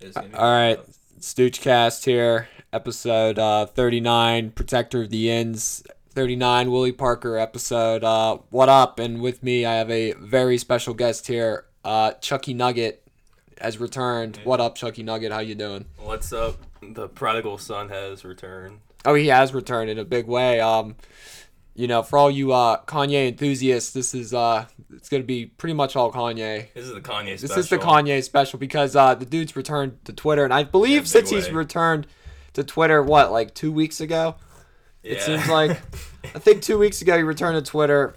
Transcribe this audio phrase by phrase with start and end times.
[0.00, 0.78] be All right.
[1.20, 5.82] Stoochcast here, episode uh, 39, Protector of the Inns.
[6.10, 8.02] 39, Willie Parker episode.
[8.02, 8.98] Uh, what up?
[8.98, 11.66] And with me, I have a very special guest here.
[11.84, 13.06] Uh, Chucky Nugget
[13.60, 14.40] has returned.
[14.44, 15.30] What up, Chucky Nugget?
[15.30, 15.84] How you doing?
[15.98, 16.56] What's up?
[16.82, 18.80] The prodigal son has returned.
[19.04, 20.58] Oh, he has returned in a big way.
[20.58, 20.96] Um,
[21.76, 24.64] you know, for all you uh, Kanye enthusiasts, this is uh,
[24.94, 26.72] it's gonna be pretty much all Kanye.
[26.74, 27.58] This is the Kanye This special.
[27.60, 31.30] is the Kanye special because uh, the dude's returned to Twitter, and I believe since
[31.30, 32.06] he's returned
[32.54, 34.36] to Twitter, what like two weeks ago?
[35.02, 35.70] It seems like
[36.34, 38.14] I think two weeks ago he returned to Twitter.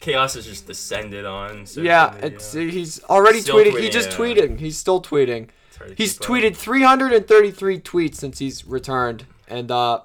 [0.00, 1.64] chaos has just descended on.
[1.76, 2.36] yeah, media.
[2.36, 3.80] it's he's already Still tweeting.
[3.80, 4.16] He tweeting, just yeah.
[4.18, 4.60] tweeting.
[4.60, 5.48] He's still tweeting.
[5.68, 10.00] It's hard to He's tweeted 333 tweets since he's returned, and uh,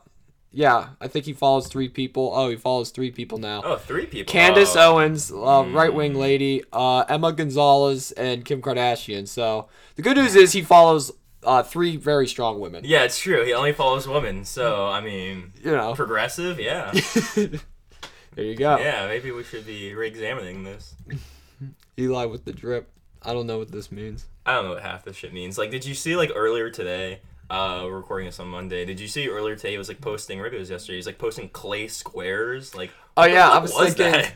[0.56, 2.32] yeah, I think he follows three people.
[2.34, 3.62] Oh, he follows three people now.
[3.66, 4.32] Oh, three people.
[4.32, 4.94] Candace oh.
[4.96, 6.18] Owens, uh, right wing Mm.
[6.18, 9.28] lady, uh, Emma Gonzalez, and Kim Kardashian.
[9.28, 11.12] So the good news is he follows
[11.44, 12.86] uh, three very strong women.
[12.86, 13.44] Yeah, it's true.
[13.44, 16.58] He only follows women, so I mean, You know, progressive.
[16.58, 16.92] Yeah.
[17.36, 18.78] there you go.
[18.78, 20.96] yeah, maybe we should be re-examining this.
[22.00, 22.90] Eli with the drip.
[23.22, 24.26] I don't know what this means.
[24.46, 25.58] I don't know what half this shit means.
[25.58, 27.20] Like, did you see like earlier today?
[27.50, 28.86] Uh, we're recording this on Monday.
[28.86, 29.72] Did you see earlier today?
[29.72, 30.42] He was like posting.
[30.42, 30.96] Maybe it was yesterday.
[30.98, 32.74] He's like posting clay squares.
[32.76, 34.12] Like, Oh yeah, I what was, thinking.
[34.12, 34.34] that?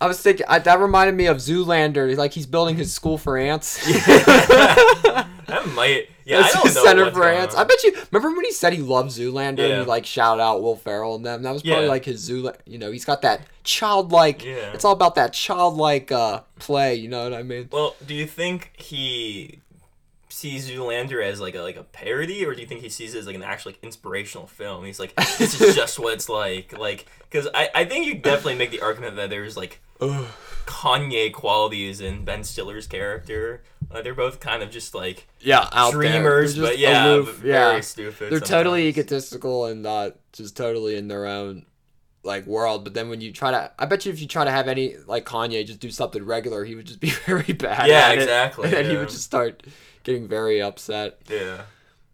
[0.00, 2.16] I was thinking I, that reminded me of Zoolander.
[2.16, 3.84] Like he's building his school for ants.
[3.86, 5.26] that
[5.74, 6.08] might.
[6.24, 6.84] Yeah, It's I don't know.
[6.84, 7.56] Center for Ants.
[7.56, 10.62] I bet you remember when he said he loved Zoolander and he like shout out
[10.62, 11.42] Will Ferrell and them.
[11.42, 11.90] That was probably Yeah.
[11.90, 12.52] like his Zoo.
[12.64, 14.44] You know, he's got that childlike.
[14.44, 14.72] Yeah.
[14.72, 16.94] It's all about that childlike uh, play.
[16.94, 17.68] You know what I mean?
[17.72, 19.58] Well, do you think he
[20.30, 23.18] sees Zoolander as like a like a parody, or do you think he sees it
[23.18, 24.84] as like an actual like, inspirational film?
[24.84, 28.56] He's like, this is just what it's like, like because I I think you definitely
[28.56, 29.80] make the argument that there's like
[30.66, 33.62] Kanye qualities in Ben Stiller's character.
[33.90, 37.40] Uh, they're both kind of just like Yeah, out dreamers, just but yeah, aloof.
[37.40, 37.70] but yeah.
[37.70, 38.30] very stupid.
[38.30, 41.66] They're totally egotistical and not just totally in their own
[42.22, 42.84] like world.
[42.84, 44.96] But then when you try to, I bet you if you try to have any
[45.06, 47.88] like Kanye just do something regular, he would just be very bad.
[47.88, 48.22] Yeah, at it.
[48.22, 49.62] exactly, And then he would just start
[50.04, 51.18] getting very upset.
[51.28, 51.62] Yeah.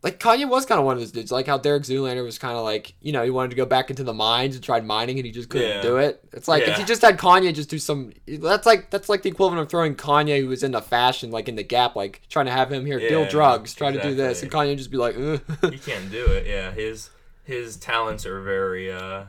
[0.02, 1.32] Like Kanye was kind of one of those dudes.
[1.32, 3.90] Like how Derek Zoolander was kind of like, you know, he wanted to go back
[3.90, 5.82] into the mines and tried mining, and he just couldn't Yeah.
[5.82, 6.22] do it.
[6.32, 8.12] It's like if you just had Kanye just do some.
[8.28, 11.56] That's like that's like the equivalent of throwing Kanye, who was into fashion, like in
[11.56, 14.52] the Gap, like trying to have him here deal drugs, try to do this, and.
[14.52, 15.40] Kanye would just be like, Ugh.
[15.72, 16.46] he can't do it.
[16.46, 17.10] Yeah, his
[17.42, 19.24] his talents are very, uh,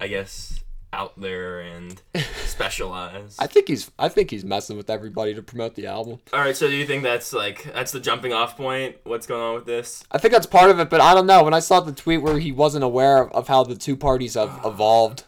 [0.00, 0.62] I guess,
[0.92, 2.00] out there and
[2.46, 3.40] specialized.
[3.40, 6.20] I think he's I think he's messing with everybody to promote the album.
[6.32, 8.96] All right, so do you think that's like that's the jumping off point?
[9.04, 10.04] What's going on with this?
[10.10, 11.42] I think that's part of it, but I don't know.
[11.44, 14.34] When I saw the tweet where he wasn't aware of, of how the two parties
[14.34, 15.24] have evolved.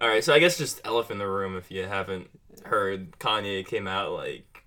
[0.00, 1.56] All right, so I guess just elephant in the room.
[1.56, 2.28] If you haven't
[2.64, 4.64] heard, Kanye came out like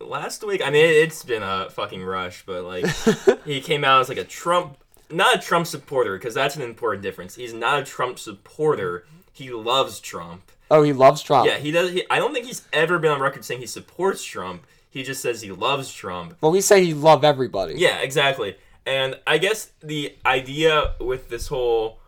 [0.00, 0.62] last week.
[0.64, 2.86] I mean, it's been a fucking rush, but like
[3.44, 4.78] he came out as like a Trump,
[5.10, 7.34] not a Trump supporter, because that's an important difference.
[7.34, 9.06] He's not a Trump supporter.
[9.32, 10.50] He loves Trump.
[10.70, 11.46] Oh, he loves Trump.
[11.46, 11.92] Yeah, he does.
[11.92, 14.66] He, I don't think he's ever been on record saying he supports Trump.
[14.90, 16.36] He just says he loves Trump.
[16.40, 17.74] Well, we say he love everybody.
[17.76, 18.56] Yeah, exactly.
[18.86, 21.98] And I guess the idea with this whole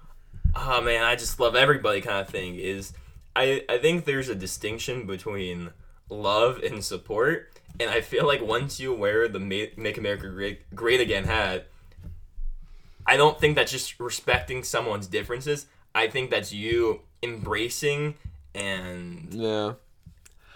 [0.55, 2.93] oh man, I just love everybody kind of thing is
[3.37, 5.71] I I think there's a distinction between
[6.09, 7.53] love and support.
[7.81, 11.69] And I feel like once you wear the Make America Great, Great Again hat,
[13.09, 15.67] I don't think that's just respecting someone's differences.
[15.95, 18.15] I think that's you embracing
[18.55, 19.73] and Yeah.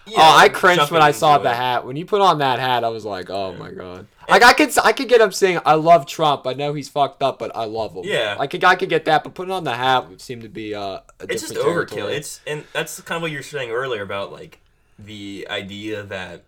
[0.06, 1.86] you Oh, I cringed when I saw into the hat.
[1.86, 4.70] When you put on that hat, I was like, "Oh my god!" Like I could,
[4.84, 7.64] I could get up saying, "I love Trump." I know he's fucked up, but I
[7.64, 8.02] love him.
[8.04, 8.36] Yeah.
[8.38, 10.82] like I could get that, but putting on the hat would seem to be uh,
[10.82, 11.62] a it's just overkill.
[11.88, 12.14] territory.
[12.16, 14.58] It's and that's kind of what you were saying earlier about like
[14.98, 16.42] the idea that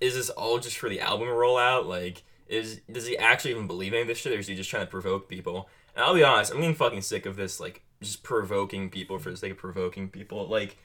[0.00, 1.86] is this all just for the album rollout?
[1.86, 2.22] Like,
[2.52, 4.84] is does he actually even believe any of this shit, or is he just trying
[4.84, 5.68] to provoke people?
[5.96, 9.30] And I'll be honest, I'm getting fucking sick of this, like just provoking people for
[9.30, 10.46] the sake of provoking people.
[10.48, 10.76] Like,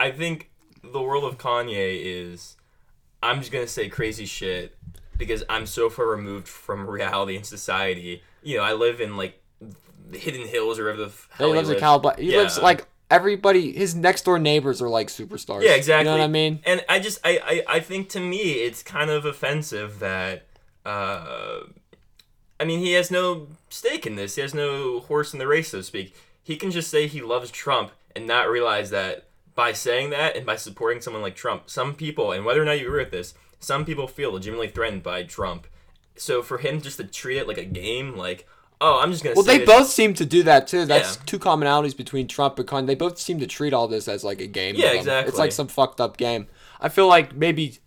[0.00, 0.50] I think
[0.82, 2.56] the world of Kanye is,
[3.22, 4.76] I'm just gonna say crazy shit
[5.16, 8.22] because I'm so far removed from reality and society.
[8.42, 9.40] You know, I live in like
[10.12, 11.78] Hidden Hills or whatever the f- he lives in.
[11.78, 12.22] California.
[12.24, 12.38] He Yeah.
[12.42, 13.72] lives like everybody.
[13.72, 15.62] His next door neighbors are like superstars.
[15.62, 16.10] Yeah, exactly.
[16.10, 16.60] You know what I mean?
[16.64, 20.46] And I just, I, I, I think to me, it's kind of offensive that,
[20.84, 21.60] uh,
[22.60, 24.36] I mean, he has no stake in this.
[24.36, 26.14] He has no horse in the race, so to speak.
[26.42, 30.44] He can just say he loves Trump and not realize that by saying that and
[30.44, 33.34] by supporting someone like Trump, some people, and whether or not you agree with this,
[33.60, 35.66] some people feel legitimately threatened by Trump.
[36.16, 38.46] So for him just to treat it like a game, like,
[38.80, 39.34] oh, I'm just gonna.
[39.34, 40.84] Well, say they this- both seem to do that too.
[40.84, 41.22] That's Yeah.
[41.26, 42.86] two commonalities between Trump and Kanye.
[42.86, 44.74] They both seem to treat all this as like a game.
[44.76, 45.28] Yeah, exactly.
[45.30, 46.46] It's like some fucked up game.
[46.80, 47.78] I feel like maybe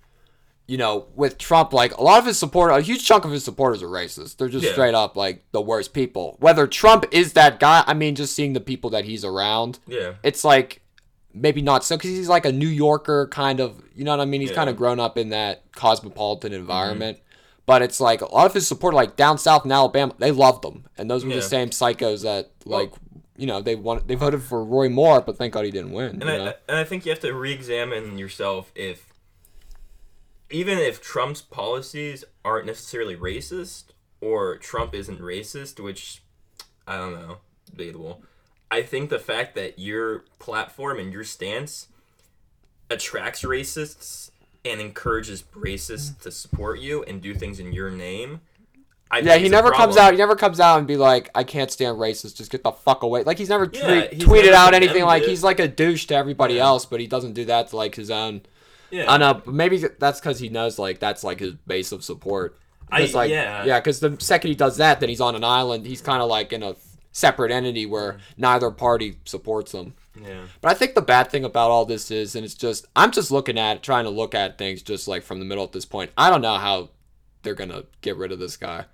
[0.68, 3.44] you know, with Trump, like a lot of his support, a huge chunk of his
[3.44, 4.38] supporters are racist.
[4.38, 4.74] They're just Yeah.
[4.74, 6.36] straight up like the worst people.
[6.40, 10.14] Whether Trump is that guy, I mean, just seeing the people that he's around, Yeah.
[10.24, 10.82] it's like
[11.34, 14.26] maybe not so because he's like a New Yorker kind of, you know what I
[14.26, 14.42] mean?
[14.42, 14.56] He's Yeah.
[14.58, 16.60] kind of grown up in that cosmopolitan mm-hmm.
[16.62, 17.20] environment.
[17.66, 20.64] But it's like a lot of his support, like down south in Alabama, they loved
[20.64, 21.38] him, and those were Yeah.
[21.38, 22.92] the same psychos that, like,
[23.38, 26.22] you know, they want they voted for Roy Moore, but thank God he didn't win.
[26.22, 26.54] And I, know?
[26.68, 29.07] and I think you have to re-examine yourself if
[30.50, 33.86] even if Trump's policies aren't necessarily racist
[34.22, 36.22] or Trump isn't racist, which
[36.88, 37.38] I don't know,
[37.70, 38.22] debatable.
[38.72, 41.88] I think the fact that your platform and your stance
[42.90, 44.32] attracts racists
[44.66, 48.42] and encourages racists to support you and do things in your name.
[49.10, 50.12] I Yeah, he never comes out.
[50.12, 52.36] He never comes out and be like, "I can't stand racists.
[52.36, 55.06] Just get the fuck away." Like he's never Yeah, he's tweeted never out anything.
[55.06, 55.30] Like it.
[55.30, 56.66] he's like a douche to everybody Yeah.
[56.66, 58.42] else, but he doesn't do that to like his own.
[58.92, 59.12] Yeah.
[59.12, 62.58] I know, but maybe that's because he knows like that's like his base of support.
[62.90, 63.66] I- 'Cause, like, yeah.
[63.66, 65.86] yeah, because the second he does that, then he's on an island.
[65.86, 66.76] He's kind of like in a
[67.12, 69.94] separate entity where neither party supports him.
[70.24, 70.44] Yeah.
[70.62, 73.30] But I think the bad thing about all this is, and it's just, I'm just
[73.30, 76.12] looking at, trying to look at things just like from the middle at this point.
[76.18, 76.90] I don't know how
[77.44, 78.86] they're gonna get rid of this guy.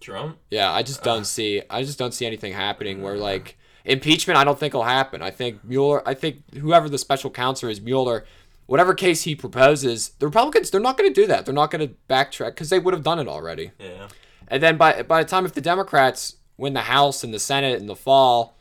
[0.00, 0.38] Trump?
[0.50, 1.62] Yeah, I just don't see.
[1.70, 4.38] I just don't see anything happening where like impeachment.
[4.38, 5.22] I don't think will happen.
[5.22, 6.06] I think Mueller.
[6.08, 8.24] I think whoever the special counsel is, Mueller,
[8.68, 11.44] whatever case he proposes, the Republicans they're not going to do that.
[11.44, 13.72] They're not going to backtrack because they would have done it already.
[13.80, 14.08] Yeah.
[14.46, 17.80] And then by by the time if the Democrats win the House and the Senate
[17.80, 18.56] in the fall,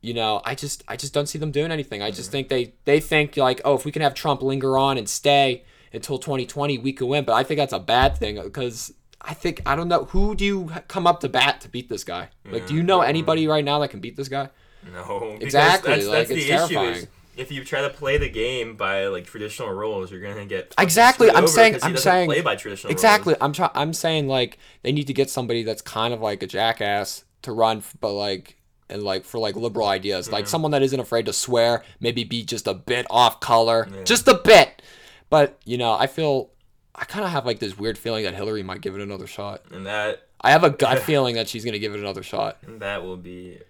[0.00, 2.00] you know, I just I just don't see them doing anything.
[2.02, 4.96] I just think they they think like, oh, if we can have Trump linger on
[4.96, 7.24] and stay until 2020, we could win.
[7.24, 10.44] But I think that's a bad thing because I think I don't know who do
[10.44, 12.28] you come up to bat to beat this guy.
[12.44, 13.08] Like, do you mm, know mm.
[13.08, 14.50] anybody right now that can beat this guy?
[14.92, 16.54] No, Exactly, That's, like, that's it's issue.
[16.54, 17.08] Is terrifying.
[17.40, 21.30] If you try to play the game by like traditional rules, you're gonna get Exactly,
[21.30, 23.32] I'm saying- I'm saying- play by traditional Exactly.
[23.32, 23.42] rules.
[23.42, 23.70] I'm trying.
[23.74, 27.52] I'm saying like they need to get somebody that's kind of like a jackass to
[27.52, 28.56] run, but like
[28.90, 30.50] and like for like liberal ideas, like mm-hmm.
[30.50, 34.34] someone that isn't afraid to swear, maybe be just a bit off color, just a
[34.34, 34.82] bit.
[35.30, 36.50] But you know, I feel
[36.94, 39.62] I kind of have like this weird feeling that Hillary might give it another shot.
[39.70, 42.58] and that I have a gut feeling that she's gonna give it another shot.
[42.66, 43.60] that will be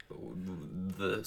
[0.99, 1.23] the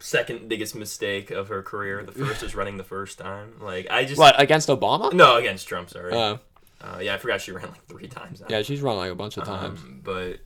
[0.00, 2.02] second biggest mistake of her career.
[2.02, 3.54] The first is running the first time.
[3.60, 5.12] Like I just What against Obama?
[5.12, 5.90] no against Trump.
[5.90, 6.12] Sorry.
[6.12, 6.38] Uh,
[6.82, 8.40] Uh, yeah, I forgot she ran like three times.
[8.40, 8.46] now.
[8.48, 9.80] yeah, she's run like a bunch of times.
[9.80, 10.38] Um, but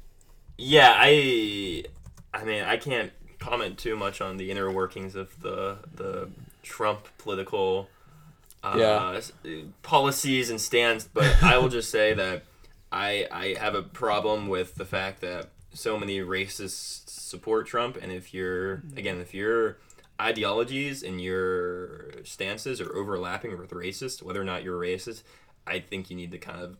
[0.59, 1.85] yeah, I
[2.35, 6.29] I mean I can't comment too much on the inner workings of the the
[6.65, 7.89] Trump political
[8.65, 9.13] uh, Yeah.
[9.19, 9.33] s-
[9.83, 12.45] policies and stands, but I will just say that
[12.91, 18.11] I I have a problem with the fact that so many racists support Trump, and
[18.13, 18.99] if you're mm-hmm.
[18.99, 19.79] again if your
[20.21, 25.23] ideologies and your stances are overlapping with racist, whether or not you're racist,
[25.67, 26.77] I think you need to kind of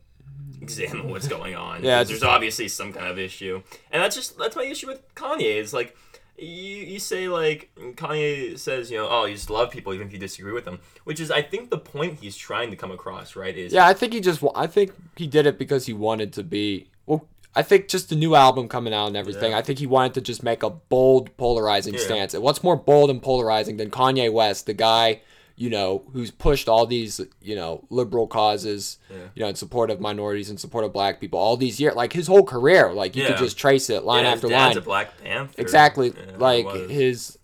[0.61, 1.83] examine what's going on.
[1.83, 3.61] Yeah, there's obviously some kind of issue,
[3.91, 5.57] and that's just that's my issue with Kanye.
[5.57, 5.95] Is like
[6.37, 10.13] you you say like Kanye says you know oh you just love people even if
[10.13, 13.35] you disagree with them, which is I think the point he's trying to come across
[13.35, 14.41] right is Yeah, I think he just.
[14.41, 16.89] wa- I think he did it because he wanted to be.
[17.05, 19.51] Well, I think just the new album coming out and everything.
[19.51, 19.57] Yeah.
[19.57, 21.99] I think he wanted to just make a bold, polarizing Yeah.
[22.01, 22.33] stance.
[22.33, 25.21] And what's more bold and polarizing than Kanye West, the guy,
[25.55, 29.17] you know, who's pushed all these, you know, liberal causes, Yeah.
[29.35, 32.11] you know, in support of minorities, in support of black people, all these years, like
[32.11, 34.77] his whole career, like you could just trace it line after line.
[34.77, 35.53] a Black Panther.
[35.61, 37.37] Exactly, like his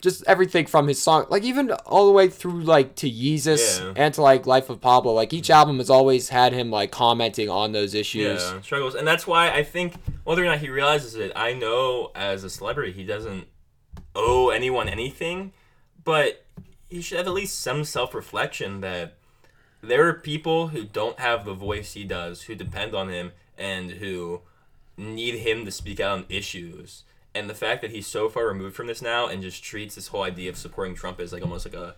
[0.00, 3.92] just everything from his song like even all the way through like to Yeezus Yeah.
[3.96, 5.58] and to like Life of Pablo like each mm-hmm.
[5.58, 9.50] album has always had him like commenting on those issues Yeah, struggles, and that's why
[9.50, 13.46] I think whether or not he realizes it, I know as a celebrity he doesn't
[14.14, 15.52] owe anyone anything,
[16.04, 16.44] but
[16.88, 19.16] he should have at least some self-reflection that
[19.82, 23.92] there are people who don't have the voice he does, who depend on him, and
[23.92, 24.42] who
[24.96, 27.04] need him to speak out on issues.
[27.36, 30.08] And the fact that he's so far removed from this now and just treats this
[30.08, 31.94] whole idea of supporting Trump as like almost like a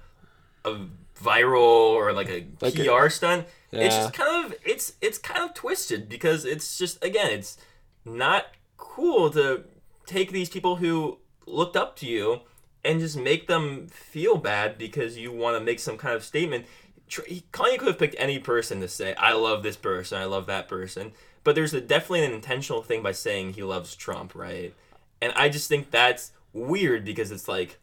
[0.65, 0.87] a
[1.23, 3.47] viral or like a Like a- PR stunt.
[3.71, 7.57] It's just kind of it's it's kind of twisted because it's just again it's
[8.05, 9.65] not cool to
[10.07, 12.41] take these people who looked up to you
[12.85, 16.67] and just make them feel bad because you want to make some kind of statement.
[17.11, 20.69] Kanye could have picked any person to say, "I love this person, I love that
[20.69, 21.13] person,"
[21.45, 24.75] but there's a definitely an intentional thing by saying he loves Trump, right?
[25.21, 27.79] And I just think that's weird because it's like,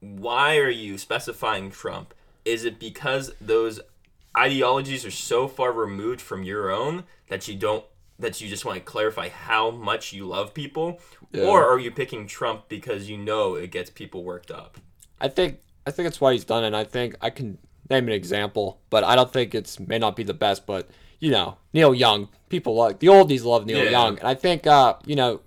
[0.00, 2.14] why are you specifying Trump?
[2.44, 3.80] Is it because those
[4.36, 7.84] ideologies are so far removed from your own that you don't
[8.18, 11.00] that you just want to clarify how much you love people
[11.32, 11.44] Yeah.
[11.46, 14.78] or are you picking Trump because you know it gets people worked up
[15.20, 17.58] I think I think that's why he's done it and I think I can
[17.88, 21.30] name an example, but I don't think it's may not be the best, but you
[21.32, 23.90] know, Neil Young, people like the oldies love Neil Yeah.
[23.90, 25.40] Young, and I think uh, you know,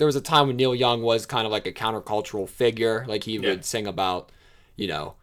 [0.00, 3.24] there was a time when Neil Young was kind of like a countercultural figure, like
[3.24, 3.54] he Yeah.
[3.54, 4.32] would sing about,
[4.76, 5.16] you know,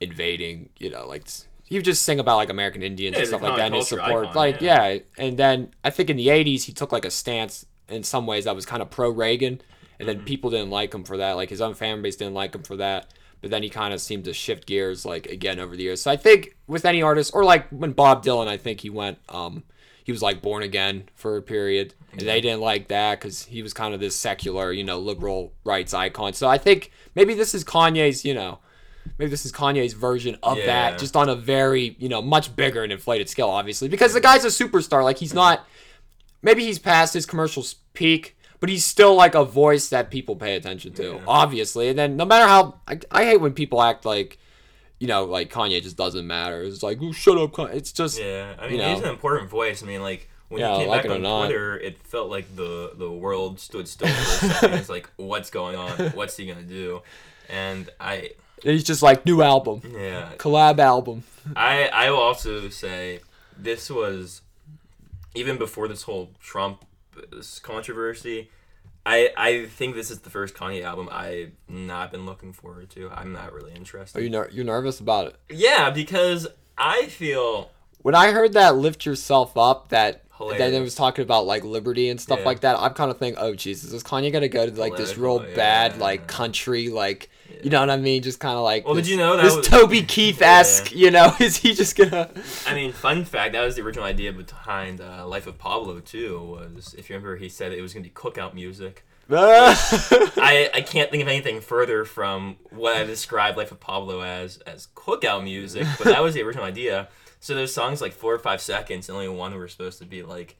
[0.00, 1.26] invading, you know, like
[1.64, 3.88] he would just sing about like American Indians Yeah, and stuff like that, and his
[3.88, 4.62] support, icon, like yeah.
[4.62, 8.26] yeah, and then I think in the '80s he took like a stance in some
[8.26, 9.60] ways that was kind of pro Reagan,
[9.98, 10.08] and Mm-hmm.
[10.08, 11.32] then people didn't like him for that.
[11.34, 13.12] Like his own fan base didn't like him for that.
[13.40, 16.02] But then he kind of seemed to shift gears like again over the years.
[16.02, 19.18] So I think with any artist, or like when Bob Dylan, I think he went,
[19.28, 19.64] um,
[20.04, 23.62] he was like born again for a period, and they didn't like that because he
[23.62, 26.32] was kind of this secular, you know, liberal rights icon.
[26.32, 28.58] So I think maybe this is Kanye's, you know,
[29.18, 30.66] maybe this is Kanye's version of Yeah.
[30.66, 34.20] that, just on a very, you know, much bigger and inflated scale, obviously, because the
[34.20, 35.02] guy's a superstar.
[35.04, 35.66] Like he's not,
[36.42, 40.54] maybe he's past his commercial peak, but he's still like a voice that people pay
[40.56, 41.88] attention to, obviously.
[41.88, 44.38] And then no matter how, I, I hate when people act like,
[45.02, 46.62] you know, like Kanye just doesn't matter.
[46.62, 47.74] It's like, oh, shut up, Kanye.
[47.74, 48.94] It's just, Yeah, I mean, You know.
[48.94, 49.82] he's an important voice.
[49.82, 51.46] I mean, like when Yeah, he came like back on not.
[51.46, 54.74] Twitter, it felt like the the world stood still for a second.
[54.74, 55.90] It's like, what's going on?
[56.14, 57.02] What's he gonna do?
[57.48, 58.30] And I,
[58.62, 61.24] he's just like new album, yeah, collab album.
[61.56, 63.22] I I will also say
[63.58, 64.42] this was
[65.34, 66.84] even before this whole Trump
[67.16, 68.50] uh, controversy.
[69.04, 73.10] I I think this is the first Kanye album I've not been looking forward to.
[73.10, 74.18] I'm not really interested.
[74.18, 75.36] Are you ner- you're nervous about it?
[75.50, 76.46] yeah, because
[76.78, 77.70] I feel
[78.02, 80.20] When I heard that lift yourself up, that
[80.58, 82.44] then it was talking about like liberty and stuff Yeah.
[82.46, 82.76] like that.
[82.78, 85.56] I'm kind of thinking, oh Jesus, is Kanye gonna go to like this real Political,
[85.56, 86.00] bad yeah.
[86.02, 87.28] like country like
[87.62, 88.22] you know what I mean?
[88.22, 90.92] Just kind of like Well, did you know that this was- Toby Keith esque?
[90.92, 92.30] You know, is he just gonna?
[92.66, 96.38] I mean, fun fact, that was the original idea behind uh, Life of Pablo too.
[96.76, 99.04] Was if you remember, he said it was gonna be cookout music.
[99.34, 104.58] I, I can't think of anything further from what I described Life of Pablo as
[104.58, 107.08] as cookout music, but that was the original idea.
[107.40, 110.22] So those songs like four or five seconds, and only one were supposed to be
[110.22, 110.56] like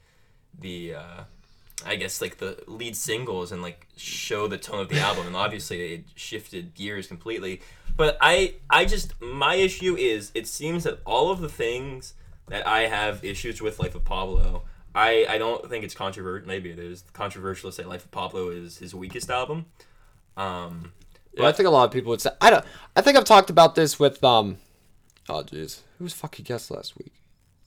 [0.57, 1.23] the uh,
[1.85, 5.35] I guess like the lead singles and like show the tone of the album, and
[5.35, 7.61] obviously it shifted gears completely.
[7.95, 12.13] But I I just my issue is it seems that all of the things
[12.47, 14.63] that I have issues with Life of Pablo.
[14.95, 16.47] I, I don't think it's controversial.
[16.47, 19.65] Maybe it is controversial to say Life of Pablo is his weakest album.
[20.37, 20.91] Um,
[21.33, 22.29] Yeah, I think a lot of people would say.
[22.39, 22.65] I don't.
[22.95, 24.57] I think I've talked about this with um.
[25.29, 27.13] Oh jeez, who was fucking guest last week?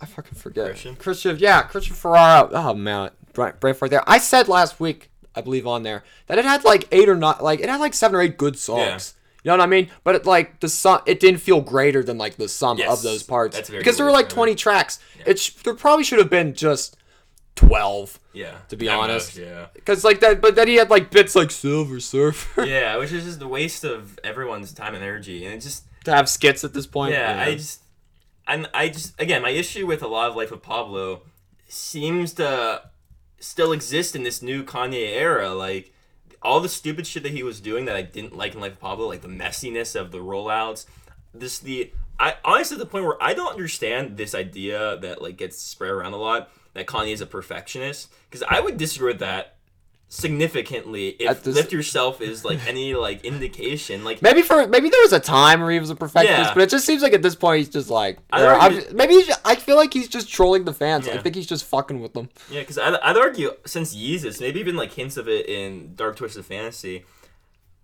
[0.01, 0.67] I fucking forget.
[0.67, 0.95] Christian?
[0.97, 2.51] Christian, yeah, Christian Ferraro.
[2.53, 4.03] Oh man, right, right there.
[4.09, 7.43] I said last week, I believe on there that it had like eight or not,
[7.43, 9.15] like it had like seven or eight good songs.
[9.45, 9.91] You know what I mean?
[10.03, 13.03] But it like the sum, it didn't feel greater than like the sum Yes, of
[13.03, 14.99] those parts that's very because there were like twenty tracks.
[15.25, 16.97] It sh- there probably should have been just
[17.55, 18.19] twelve.
[18.33, 18.57] yeah.
[18.71, 19.37] To be honest.
[19.37, 19.67] yeah.
[19.85, 23.25] Cause like that, but then he had like bits like Silver Surfer Yeah, which is
[23.25, 26.73] just a waste of everyone's time and energy, and it just to have skits at
[26.75, 27.13] this point.
[27.13, 27.83] yeah, I just
[28.49, 31.23] I'm I just again my issue with a lot of Life of Pablo
[31.69, 32.83] seems to
[33.47, 35.93] still exist in this new Kanye era, like
[36.43, 38.81] all the stupid shit that he was doing that I didn't like in Life of
[38.81, 40.87] Pablo, like the messiness of the rollouts,
[41.35, 45.37] this the I honestly to the point where I don't understand this idea that like
[45.37, 49.21] gets spread around a lot that Kanye is a perfectionist because I would disagree with
[49.21, 49.56] that
[50.09, 55.01] significantly if this- lift yourself is like any like indication like Maybe for maybe there
[55.03, 56.55] was a time where he was a perfectionist, Yeah.
[56.55, 58.97] but it just seems like at this point he's just like I'd or argue- I'm-
[58.97, 61.09] maybe he's, I feel like he's just trolling the fans.
[61.09, 62.29] I think he's just fucking with them.
[62.51, 66.17] Yeah, because I'd, I'd argue since Yeezus, maybe even like hints of it in Dark
[66.17, 67.05] Twisted Fantasy,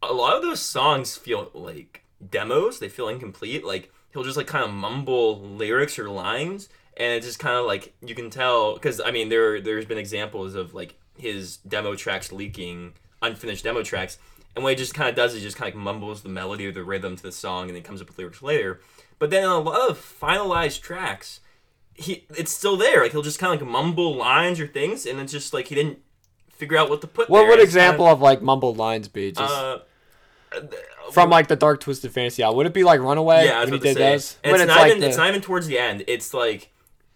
[0.03, 2.79] a lot of those songs feel like demos.
[2.79, 3.65] They feel incomplete.
[3.65, 7.67] Like he'll just like kind of mumble lyrics or lines, and it's just kind of
[7.67, 11.95] like you can tell because I mean there there's been examples of like his demo
[11.95, 14.19] tracks leaking unfinished demo tracks,
[14.55, 16.73] and what he just kind of does is just kind of mumbles the melody or
[16.73, 18.81] the rhythm to the song, and then comes up with lyrics later.
[19.19, 21.41] But then a lot of finalized tracks,
[21.95, 23.03] he it's still there.
[23.03, 25.75] Like he'll just kind of like mumble lines or things, and it's just like he
[25.75, 26.01] didn't
[26.51, 27.31] figure out what to put.
[27.31, 27.51] What there.
[27.51, 29.33] would example kinda, of like mumbled lines be?
[29.33, 29.79] Just uh,
[31.13, 32.57] from like the Dark Twisted Fantasy album.
[32.59, 34.13] Would it be like Runaway yeah, I was when he did say.
[34.13, 34.37] those?
[34.43, 36.05] And it's, it's not like even the- it's not even towards the end.
[36.07, 36.71] It's like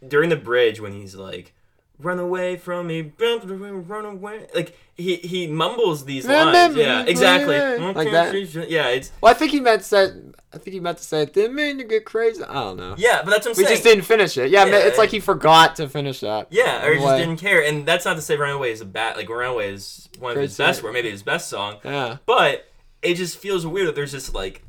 [0.07, 1.55] during the bridge when he's like,
[1.99, 6.77] "Run away from me, run away." Like he he mumbles these lines.
[6.77, 7.59] Yeah, exactly.
[7.59, 8.35] Like that?
[8.71, 10.33] Yeah, it's Well, I think he meant to.
[10.53, 12.43] I think he meant to say it didn't mean to get crazy.
[12.43, 12.95] I don't know.
[12.97, 13.69] yeah, but that's what I'm We saying.
[13.69, 14.51] We just didn't finish it.
[14.51, 16.49] Yeah, Yeah, it's like he forgot to finish that.
[16.51, 19.17] Yeah, or he just didn't care, and that's not to say "Runaway" is a bad.
[19.17, 21.79] Like "Runaway" is one of his best, or maybe his best song.
[21.85, 22.19] Yeah.
[22.25, 22.67] But
[23.03, 24.63] it just feels weird that there's this like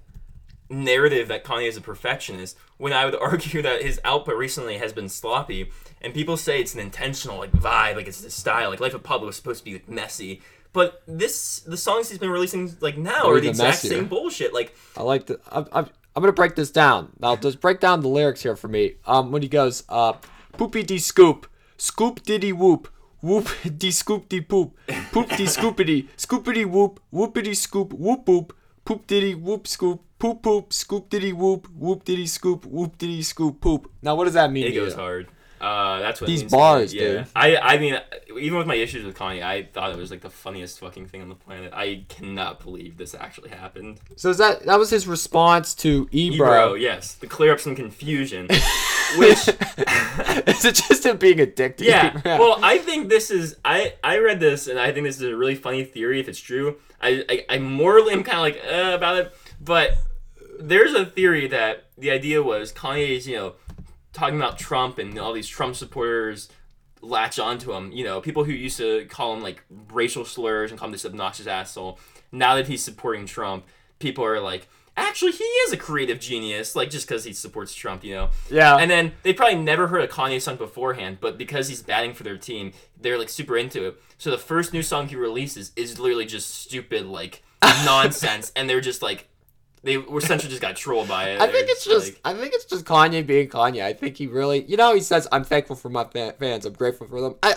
[0.69, 4.93] narrative that Kanye is a perfectionist when I would argue that his output recently has
[4.93, 8.79] been sloppy and people say it's an intentional like vibe, like it's the style, like
[8.79, 10.41] Life of Pablo is supposed to be like messy.
[10.73, 13.91] But this the songs he's been releasing like now are the exact messier.
[13.91, 14.53] same bullshit.
[14.53, 15.39] Like I like the.
[15.51, 17.13] I'm, I'm, I'm gonna break this down.
[17.19, 18.95] Now just break down the lyrics here for me.
[19.05, 20.13] Um, when he goes, uh,
[20.53, 22.89] poopy dee scoop, scoop diddy whoop,
[23.21, 24.77] whoop dee scoop dee poop,
[25.11, 28.51] poop dee scoopity, scoopity whoop, whoopity scoop, whoop boop,
[28.85, 33.61] poop diddy whoop scoop, poop poop, scoop diddy whoop, whoop diddy scoop, whoop diddy scoop
[33.61, 33.91] poop.
[34.01, 34.65] Now what does that mean?
[34.65, 34.85] It to you?
[34.85, 35.27] goes hard.
[35.59, 37.01] Uh, that's what These bars, yeah.
[37.01, 37.27] dude.
[37.35, 37.99] I I mean,
[38.39, 41.21] even with my issues with Kanye, I thought it was like the funniest fucking thing
[41.21, 41.73] on the planet.
[41.73, 43.99] I cannot believe this actually happened.
[44.15, 46.47] So is that that was his response to Ebro?
[46.47, 48.47] Ebro, yes, to clear up some confusion.
[49.17, 51.87] Which, is it just him being addicted?
[51.87, 52.21] yeah.
[52.23, 53.55] Well, I think this is.
[53.63, 56.39] I I read this and I think this is a really funny theory if it's
[56.39, 56.77] true.
[57.01, 59.97] I I, I morally am kind of like uh, about it, but
[60.59, 63.53] there's a theory that the idea was Kanye's, you know,
[64.17, 66.49] talking about Trump and all these Trump supporters
[67.01, 67.91] latch onto him.
[67.91, 71.05] You know, people who used to call him like racial slurs and call him this
[71.05, 71.99] obnoxious asshole.
[72.31, 73.65] Now that he's supporting Trump,
[73.99, 78.03] people are like, actually, he is a creative genius, like just because he supports Trump,
[78.03, 78.29] you know.
[78.49, 78.77] yeah.
[78.77, 82.23] And then they probably never heard a Kanye song beforehand, but because he's batting for
[82.23, 84.01] their team, they're like super into it.
[84.17, 87.43] So the first new song he releases is literally just stupid like
[87.85, 89.29] nonsense, and they're just like
[89.87, 91.41] they were essentially just got trolled by it.
[91.41, 93.83] I think it's just like- I think it's just Kanye being Kanye.
[93.83, 96.65] I think he really, you know, he says I'm thankful for my fa- fans.
[96.65, 97.35] I'm grateful for them.
[97.41, 97.55] I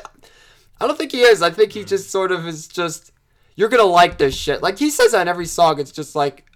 [0.81, 1.43] I don't think he is.
[1.43, 3.13] I think he just sort of is just
[3.57, 4.63] you're going to like this shit.
[4.63, 5.79] Like he says in every song.
[5.81, 6.47] It's just like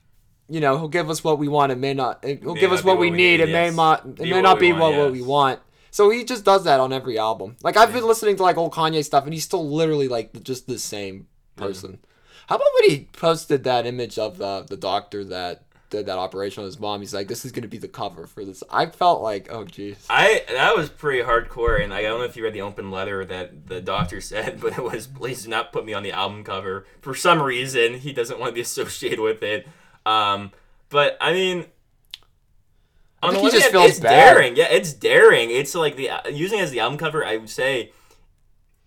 [0.49, 1.73] you know, he'll give us what we want.
[1.73, 2.23] It may not.
[2.25, 3.41] He'll give us be what we need.
[3.41, 4.05] It may not.
[4.07, 5.61] It Be may not be want, what, what we want.
[5.91, 7.57] So he just does that on every album.
[7.63, 10.67] Like I've been listening to like old Kanye stuff, and he's still literally like just
[10.67, 11.27] the same
[11.57, 11.99] person.
[12.47, 15.64] How about when he posted that image of the the doctor that
[15.97, 17.01] did that operation on his mom?
[17.01, 19.97] He's like, "This is gonna be the cover for this." I felt like, oh jeez.
[20.11, 23.25] I that was pretty hardcore, and I don't know if you read the open letter
[23.25, 26.45] that the doctor said, but it was please do not put me on the album
[26.45, 26.87] cover.
[27.01, 29.67] For some reason, he doesn't want to be associated with it.
[30.07, 30.53] Um,
[30.91, 31.67] but I mean,
[33.23, 34.35] on think the he one just hand, feels it's bad.
[34.35, 34.57] daring.
[34.57, 35.51] Yeah, it's daring.
[35.51, 37.25] It's like the using it as the album cover.
[37.25, 37.93] I would say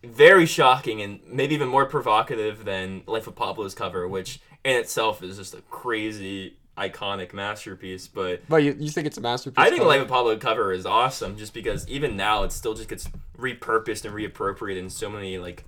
[0.04, 5.24] very shocking and maybe even more provocative than Life of Pablo's cover, which in itself
[5.24, 8.08] is just a crazy iconic masterpiece.
[8.08, 9.58] But But you, you think it's a masterpiece?
[9.58, 9.90] I think the cover?
[9.90, 14.06] Life of Pablo cover is awesome just because even now it still just gets repurposed
[14.06, 15.66] and reappropriated in so many like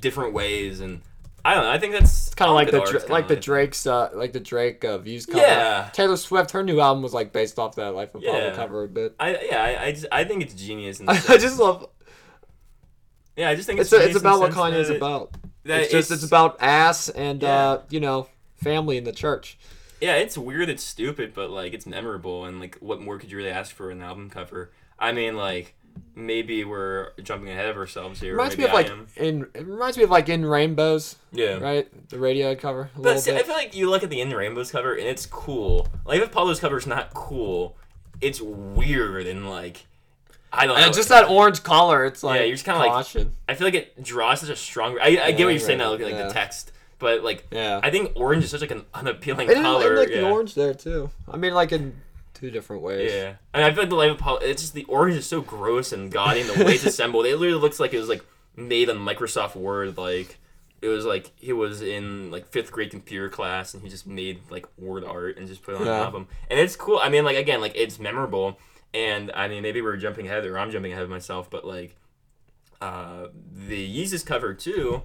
[0.00, 1.00] different ways and
[1.44, 1.70] I don't know.
[1.70, 4.84] I think that's kind of like the Dra- like the Drake's uh like the Drake
[4.84, 5.38] uh, views cover.
[5.38, 5.88] Yeah.
[5.92, 8.88] Taylor Swift, her new album was like based off that Life of Pablo cover a
[8.88, 9.14] bit.
[9.20, 9.62] I yeah.
[9.62, 10.98] I I just, I think it's genius.
[10.98, 11.88] In I just love
[13.36, 13.48] yeah.
[13.48, 15.36] I just think it's it's a, it's about what Kanye's that- about.
[15.64, 19.56] that It's just it's about ass and uh you know family in the church.
[20.00, 20.16] Yeah.
[20.16, 20.68] It's weird.
[20.68, 22.44] It's stupid, but like it's memorable.
[22.44, 24.70] And like, what more could you really ask for an album cover?
[24.98, 25.74] I mean, like
[26.14, 28.32] maybe we're jumping ahead of ourselves here.
[28.32, 29.06] Reminds me maybe of like am.
[29.16, 31.58] in it reminds me of like in rainbows, yeah.
[31.58, 32.08] right?
[32.08, 34.30] The radio cover a But little see, I feel like you look at the In
[34.30, 35.88] Rainbows cover and it's cool.
[36.04, 37.76] Like if Pablo's cover is not cool,
[38.20, 39.86] it's weird and like
[40.52, 40.84] I don't know.
[40.84, 43.74] And just that orange color, it's like yeah, you're just kinda like- I feel like
[43.74, 44.98] it draws such a strong.
[45.00, 46.28] I, I get what you're saying now, looking at like Yeah.
[46.28, 47.80] the text, but like Yeah.
[47.82, 49.82] I think orange is such like an unappealing I color.
[49.82, 50.20] didn't like yeah.
[50.22, 51.10] the orange there too.
[51.30, 51.94] I mean, like in
[52.34, 53.10] two different ways.
[53.12, 54.38] Yeah, and I feel like the Life of Pablo.
[54.46, 57.36] It's just the orange is so gross and gaudy, and the way it's assembled, it
[57.38, 58.22] literally looks like it was like
[58.56, 59.96] made on Microsoft Word.
[59.96, 60.38] Like
[60.82, 64.40] it was like he was in like fifth grade computer class, and he just made
[64.50, 65.96] like word art and just put it on Yeah.
[65.98, 66.28] an album.
[66.50, 66.98] And it's cool.
[66.98, 68.58] I mean, like again, like it's memorable.
[68.94, 71.96] And I mean, maybe we're jumping ahead, or I'm jumping ahead of myself, but like
[72.80, 75.02] uh, the Yeezus cover too.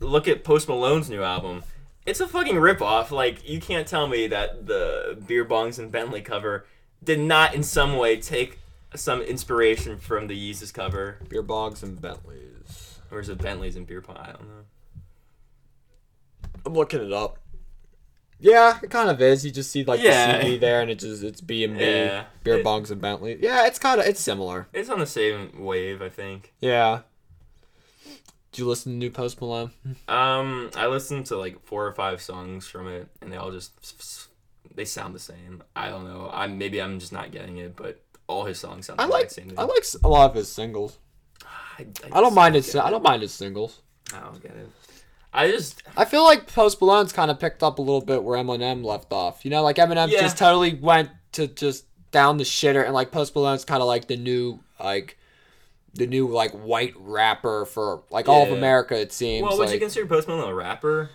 [0.00, 1.62] Look at Post Malone's new album.
[2.06, 3.10] It's a fucking ripoff.
[3.10, 6.66] Like you can't tell me that the Beer Bongs and Bentley cover
[7.02, 8.58] did not in some way take
[8.94, 12.98] some inspiration from the Yeezus cover, Beer bongs and Bentleys.
[13.10, 14.16] or is it Bentley's and Beer Pong?
[14.16, 14.64] I don't know.
[16.64, 17.38] I'm looking it up.
[18.40, 19.44] Yeah, it kind of is.
[19.44, 20.38] You just see like Yeah.
[20.38, 21.80] the CD there, and it just it's B and B,
[22.44, 23.36] beer bongs and Bentley.
[23.40, 24.68] Yeah, it's kind of it's similar.
[24.72, 26.54] It's on the same wave, I think.
[26.60, 27.00] Yeah.
[28.58, 29.70] You listen to new Post Malone?
[30.08, 34.28] Um, I listened to like four or five songs from it, and they all just
[34.74, 35.62] they sound the same.
[35.76, 36.30] I don't know.
[36.32, 39.30] I maybe I'm just not getting it, but all his songs sound I the like
[39.30, 39.52] same.
[39.56, 40.98] I like a lot of his singles.
[41.78, 43.80] I, I don't mind his get I don't mind his singles.
[44.14, 44.68] I don't get it.
[45.32, 48.38] I just I feel like Post Malone's kind of picked up a little bit where
[48.42, 49.44] Eminem left off.
[49.44, 50.20] You know, like Eminem Yeah.
[50.22, 54.08] just totally went to just down the shitter, and like Post Malone's kind of like
[54.08, 55.17] the new like
[55.98, 58.98] the new like white rapper for like all of America.
[58.98, 59.42] It seems.
[59.42, 61.10] well, would you consider Post Malone a rapper?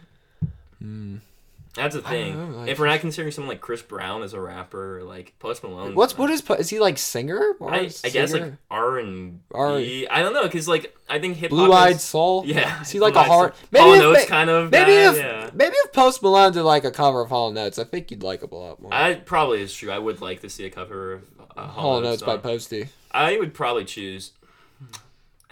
[1.76, 2.52] That's the thing.
[2.52, 5.64] know, like- if we're not considering someone like Chris Brown as a rapper, like Post
[5.64, 7.56] Malone, What's what is is he like singer?
[7.60, 8.54] Or I, I guess like?
[8.70, 10.06] R and R- B.
[10.08, 11.58] I don't know, cause like I think hip hop.
[11.58, 12.44] Blue Eyed Soul.
[12.46, 13.56] Yeah, Is he like a Blue-Eyed hard?
[13.56, 13.68] Soul.
[13.72, 15.50] Maybe Hall if, Notes kind of Maybe guy, if yeah.
[15.54, 18.22] maybe if Post Malone did like a cover of Hall and Oates, I think you'd
[18.22, 18.94] like him a lot more.
[18.94, 19.90] I probably is true.
[19.90, 21.24] I would like to see a cover of
[21.58, 22.38] uh, Hall and Oates by.
[22.38, 22.90] Posty.
[23.10, 24.34] I would probably choose.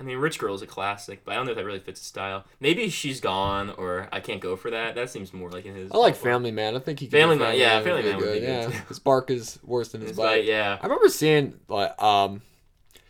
[0.01, 1.99] I mean, Rich Girl is a classic, but I don't know if that really fits
[1.99, 2.43] his style.
[2.59, 4.95] Maybe she's gone, or I can't go for that.
[4.95, 5.91] That seems more like in his.
[5.91, 6.15] I like.
[6.15, 6.75] Family Man.
[6.75, 7.05] I think he.
[7.05, 10.01] Could Family Man, yeah, Family Man would be good, Yeah, his bark is worse than
[10.01, 10.37] his It's bite.
[10.39, 12.41] like, yeah, I remember seeing like um,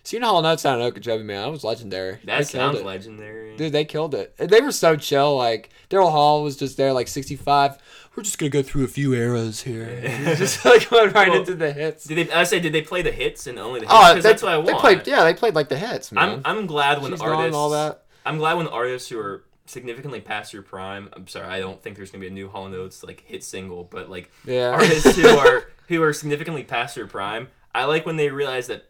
[0.04, 1.44] seeing Hall and Oates in Okeechobee, man.
[1.44, 2.20] That was legendary.
[2.26, 3.56] that they sounds legendary.
[3.58, 4.36] Dude, they killed it.
[4.38, 5.38] They were so chill.
[5.38, 7.78] Like Daryl Hall was just there, like sixty-five.
[8.16, 9.86] We're just gonna go through a few eras here.
[10.36, 12.04] Just like went right Well, into the hits.
[12.04, 12.34] Did they?
[12.34, 13.96] I say, did they play the hits and only the oh, hits?
[14.10, 14.80] Oh, 'Cause they, that's what I they want.
[14.80, 15.08] played.
[15.08, 16.42] Yeah, they played like the hits, man.
[16.46, 18.04] I'm I'm glad when She's artists all that.
[18.26, 21.08] I'm glad when artists who are significantly past their prime.
[21.14, 23.46] I'm sorry, I don't think there's gonna be a new Hall and Oates like hit
[23.46, 24.72] single, but like Yeah.
[24.72, 27.48] artists who are who are significantly past their prime.
[27.74, 28.90] I like when they realize that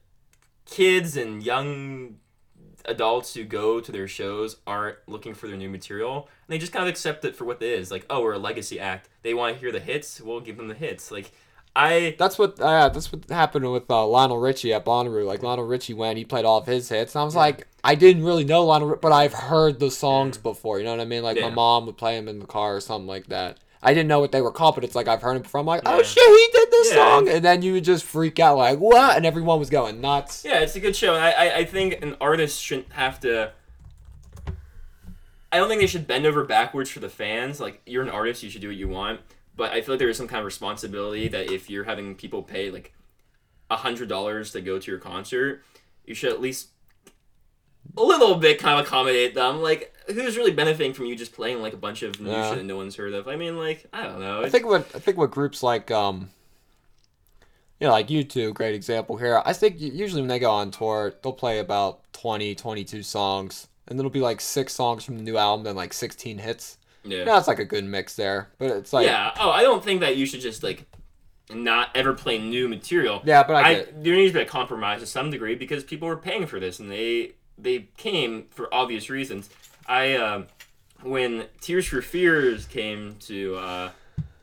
[0.71, 2.15] kids and young
[2.85, 6.71] adults who go to their shows aren't looking for their new material and they just
[6.71, 9.35] kind of accept it for what it is like oh we're a legacy act they
[9.35, 11.31] want to hear the hits we'll give them the hits like
[11.75, 15.25] i That's what uh, that's what happened with uh, Lionel Richie at Bonnaroo.
[15.25, 17.95] Like Lionel Richie went, he played all of his hits, and I was like, I
[17.95, 20.79] didn't really know Lionel, but I've heard the songs before.
[20.79, 21.23] You know what I mean?
[21.23, 23.57] Like my mom would play them in the car or something like that.
[23.83, 25.59] I didn't know what they were called, but it's like I've heard them before.
[25.59, 26.95] I'm like, oh shit, he did this Yeah.
[26.95, 29.17] song, and then you would just freak out like, what?
[29.17, 30.43] And everyone was going nuts.
[30.45, 31.15] Yeah, it's a good show.
[31.15, 33.51] and I, I, I think an artist shouldn't have to.
[35.53, 37.59] I don't think they should bend over backwards for the fans.
[37.59, 39.19] Like, you're an artist, you should do what you want.
[39.55, 42.41] But I feel like there is some kind of responsibility that if you're having people
[42.41, 42.93] pay like
[43.69, 45.63] a hundred dollars to go to your concert,
[46.05, 46.69] you should at least
[47.97, 49.61] a little bit kind of accommodate them.
[49.61, 52.49] Like, who's really benefiting from you just playing like a bunch of new Yeah.
[52.49, 53.27] shit that no one's heard of?
[53.27, 54.41] I mean, like, I don't know.
[54.43, 56.29] I think what I think what groups like um,
[57.79, 59.41] you know, like U2, great example here.
[59.45, 63.97] I think usually when they go on tour, they'll play about 20, 22 songs, and
[63.97, 66.77] it'll be like six songs from the new album, then like sixteen hits.
[67.03, 67.23] yeah.
[67.25, 69.31] Yeah, it's like a good mix there, but it's like yeah.
[69.39, 70.85] Oh, I don't think that you should just like
[71.49, 73.21] not ever play new material.
[73.25, 76.07] Yeah, but I I, there needs to be a compromise to some degree because people
[76.07, 79.49] were paying for this and they they came for obvious reasons.
[79.87, 80.47] I um,
[81.03, 83.89] when Tears for Fears came to uh,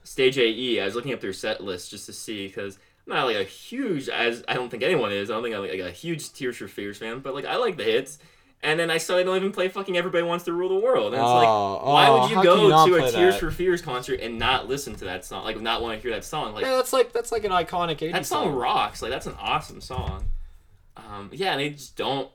[0.05, 3.25] Stage AE, I was looking up their set list just to see because I'm not
[3.25, 5.31] like a huge as I don't think anyone is.
[5.31, 7.77] I don't think I'm like a huge Tears for Fears fan, but like I like
[7.77, 8.19] the hits.
[8.61, 11.15] And then I saw they don't even play fucking Everybody Wants to Rule the World.
[11.15, 13.39] And it's like, Oh, why oh, would you how go you to a Tears that?
[13.41, 15.45] for Fears concert and not listen to that song?
[15.45, 16.55] Like, not want to hear that song?
[16.55, 18.55] Like, yeah, that's like that's like an iconic 80s that song song.
[18.57, 19.01] rocks.
[19.01, 20.25] Like, that's an awesome song.
[20.97, 22.29] Um, yeah, and they just don't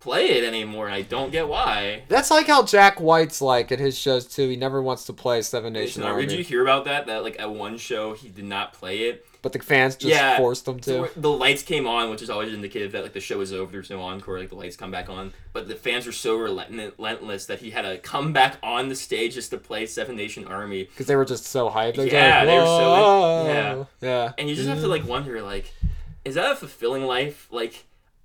[0.00, 2.02] play it anymore, and I don't get why.
[2.08, 4.48] That's like how Jack White's like at his shows too.
[4.48, 7.06] He never wants to play Seven Nation Army, did you hear about that?
[7.06, 9.26] That like at one show he did not play it.
[9.42, 11.20] but the fans just Yeah, forced him So to.
[11.20, 13.72] the lights came on, which is always indicative that like the show is over.
[13.72, 14.38] There's no encore.
[14.38, 17.82] Like the lights come back on, but the fans were so relentless that he had
[17.82, 20.84] to come back on the stage just to play Seven Nation Army.
[20.84, 21.96] Because they were just so hyped.
[21.96, 23.84] They're Yeah, like, they were so- yeah.
[24.00, 24.32] yeah.
[24.38, 25.72] And you just have to like wonder like,
[26.24, 27.48] is that a fulfilling life?
[27.50, 27.84] Like,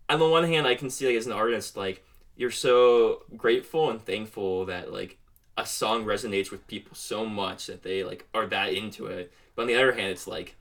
[0.09, 2.03] on the one hand, I can see like as an artist, like
[2.35, 5.17] you're so grateful and thankful that like
[5.57, 9.31] a song resonates with people so much that they like are that into it.
[9.55, 10.55] But on the other hand, it's like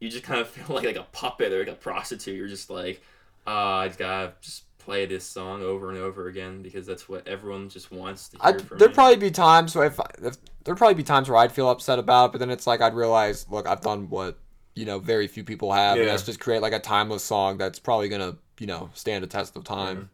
[0.00, 2.36] you just kind of feel like like a puppet or like a prostitute.
[2.36, 3.02] You're just like,
[3.46, 7.26] uh, I just gotta just play this song over and over again because that's what
[7.26, 8.94] everyone just wants to hear I'd, from there'd me.
[8.94, 12.26] probably be times where if, if there'd probably be times where I'd feel upset about,
[12.26, 14.38] it, but then it's like I'd realize, look, I've done what
[14.74, 16.10] you know very few people have, and Yeah.
[16.12, 19.56] that's just create like a timeless song that's probably gonna you know stand a test
[19.56, 19.96] of time.
[19.96, 20.06] Mm-hmm.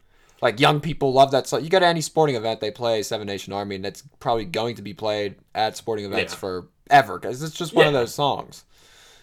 [0.43, 1.63] Like young people love that song.
[1.63, 4.77] You go to any sporting event, they play Seven Nation Army, and that's probably going
[4.77, 6.39] to be played at sporting events Yeah.
[6.39, 8.65] forever because it's just one of those songs.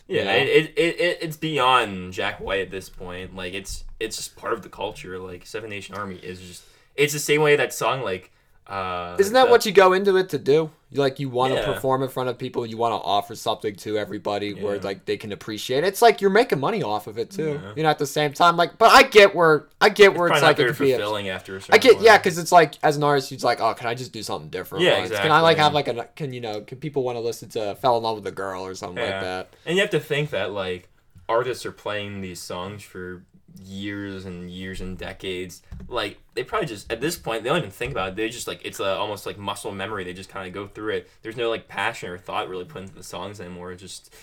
[0.08, 0.32] Yeah, know?
[0.32, 3.36] it, it, it, it it's beyond Jack White at this point.
[3.36, 5.18] Like it's it's just part of the culture.
[5.18, 6.64] Like Seven Nation Army is just
[6.96, 8.32] it's the same way that song like
[8.68, 10.70] uh Isn't that what you go into it to do?
[10.90, 11.66] You like you want to Yeah.
[11.74, 12.66] perform in front of people.
[12.66, 15.84] You want to offer something to everybody where like they can appreciate.
[15.84, 15.88] it.
[15.88, 17.60] It's like you're making money off of it too.
[17.64, 17.72] Yeah.
[17.76, 20.42] You know, at the same time, like, but I get where I get where it's,
[20.42, 20.92] like it could be.
[20.92, 23.40] a- fulfilling after a certain I get yeah, because it's like as an artist, you're
[23.42, 24.84] like, oh, can I just do something different?
[24.86, 27.22] Yeah, Like, Can I like have like a can you know can people want to
[27.22, 29.50] listen to "Fell in Love with a Girl" or something like that?
[29.66, 30.90] And you have to think that like
[31.30, 33.24] artists are playing these songs for
[33.66, 35.62] years and years and decades.
[35.90, 38.16] Like they probably just at this point they don't even think about it.
[38.16, 40.04] They just like it's a, almost like muscle memory.
[40.04, 41.10] They just kind of go through it.
[41.22, 43.72] There's no like passion or thought really put into the songs anymore.
[43.72, 44.14] It just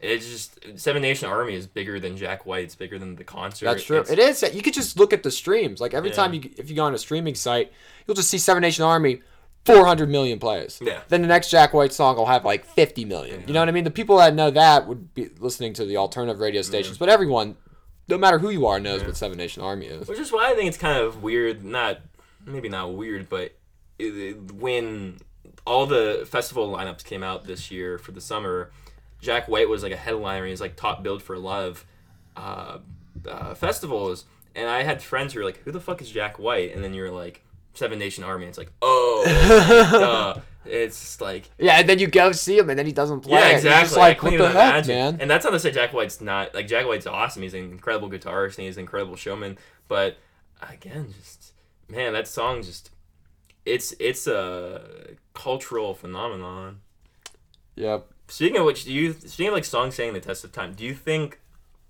[0.00, 2.64] it's just Seven Nation Army is bigger than Jack White.
[2.64, 3.66] It's bigger than the concert.
[3.66, 4.00] That's true.
[4.00, 4.42] It's- It is.
[4.54, 5.80] You could just look at the streams.
[5.80, 6.16] Like every Yeah.
[6.16, 7.72] time you if you go on a streaming site,
[8.06, 9.20] you'll just see Seven Nation Army
[9.64, 10.80] 400 million plays.
[10.82, 11.02] Yeah.
[11.08, 13.44] Then the next Jack White song will have like 50 million.
[13.46, 13.84] You know what I mean?
[13.84, 17.56] The people that know that would be listening to the alternative radio stations, but everyone,
[18.12, 20.06] no matter who you are, knows what Seven Nation Army is.
[20.06, 21.64] Which is why I think it's kind of weird.
[21.64, 22.00] Not
[22.46, 23.54] maybe not weird, but
[23.98, 25.18] it, it- when
[25.66, 28.70] all the festival lineups came out this year for the summer,
[29.20, 30.46] Jack White was like a headliner.
[30.46, 31.84] He's like top billed for a lot of
[32.36, 32.78] uh,
[33.28, 36.74] uh, festivals, and I had friends who were like, "Who the fuck is Jack White?"
[36.74, 37.42] And then you're like,
[37.74, 38.44] Seven Nation Army.
[38.44, 39.22] And it's like, oh,
[39.92, 40.40] duh.
[40.64, 41.50] It's like.
[41.58, 43.40] Yeah, and then you go see him, and then he doesn't play.
[43.40, 43.98] Yeah, exactly.
[43.98, 44.94] like, what the heck, imagine.
[44.94, 45.18] man?
[45.20, 47.42] And that's not to say Jack White's not like Jack White's awesome.
[47.42, 49.58] He's an incredible guitarist and he's an incredible showman.
[49.88, 50.18] But
[50.60, 51.52] again, just
[51.88, 52.90] man, that song just
[53.64, 56.80] it's it's a cultural phenomenon.
[57.76, 58.06] Yep.
[58.28, 60.74] Speaking of which, do you speaking of like songs standing the test of time?
[60.74, 61.40] Do you think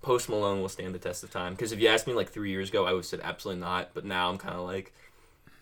[0.01, 1.53] Post Malone will stand the test of time?
[1.53, 3.91] Because if you asked me like three years ago, I would have said absolutely not.
[3.93, 4.93] But now I'm kind of like,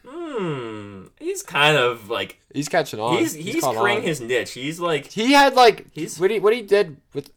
[0.08, 3.18] hmm, he's kind of like He's catching on.
[3.18, 4.52] he's he's caught creating his niche.
[4.52, 7.32] He's like He had like He's- what he what he did with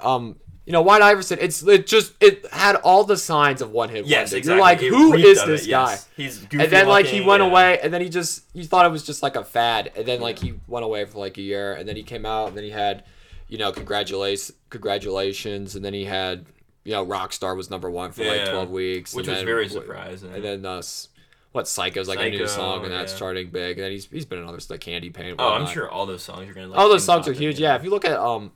[0.00, 0.36] um
[0.66, 1.38] you know White Iverson.
[1.40, 4.36] It's it just it had all the signs of one hit yes, wonder.
[4.36, 4.52] exactly.
[4.54, 5.90] You're like, It who is this it, guy?
[5.92, 6.08] yes.
[6.16, 7.48] He's And then like he went yeah.
[7.48, 10.20] away, and then he just you thought it was just like a fad, and then
[10.20, 12.62] like he went away for like a year, and then he came out, and then
[12.64, 13.02] he had,
[13.48, 16.46] you know, congratulations, congratulations, and then he had,
[16.84, 20.32] you know, Rockstar was number one for like twelve weeks, which was then- very surprising.
[20.32, 21.08] And then uh, s-
[21.52, 23.18] what Psycho's like a new song, and that's yeah.
[23.18, 25.36] charting big, and he's he's been in others like Candy Paint.
[25.38, 26.68] oh, I'm sure all those songs are gonna.
[26.68, 27.60] Like, All those songs are huge.
[27.60, 28.52] Yeah, if you look at um,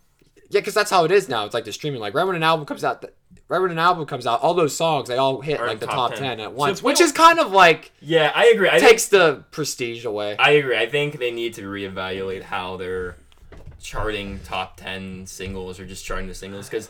[0.51, 1.45] yeah, because that's how it is now.
[1.45, 2.01] It's like the streaming.
[2.01, 3.05] Like right when an album comes out,
[3.49, 5.87] right when an album comes out, all those songs they all hit Are like the
[5.87, 6.23] top top 10.
[6.23, 8.69] ten at once, we which is kind of like Yeah, I agree.
[8.69, 10.37] I think, takes the prestige away.
[10.39, 10.77] I agree.
[10.77, 13.17] I think they need to reevaluate how they're
[13.81, 16.89] charting top ten singles or just charting the singles because.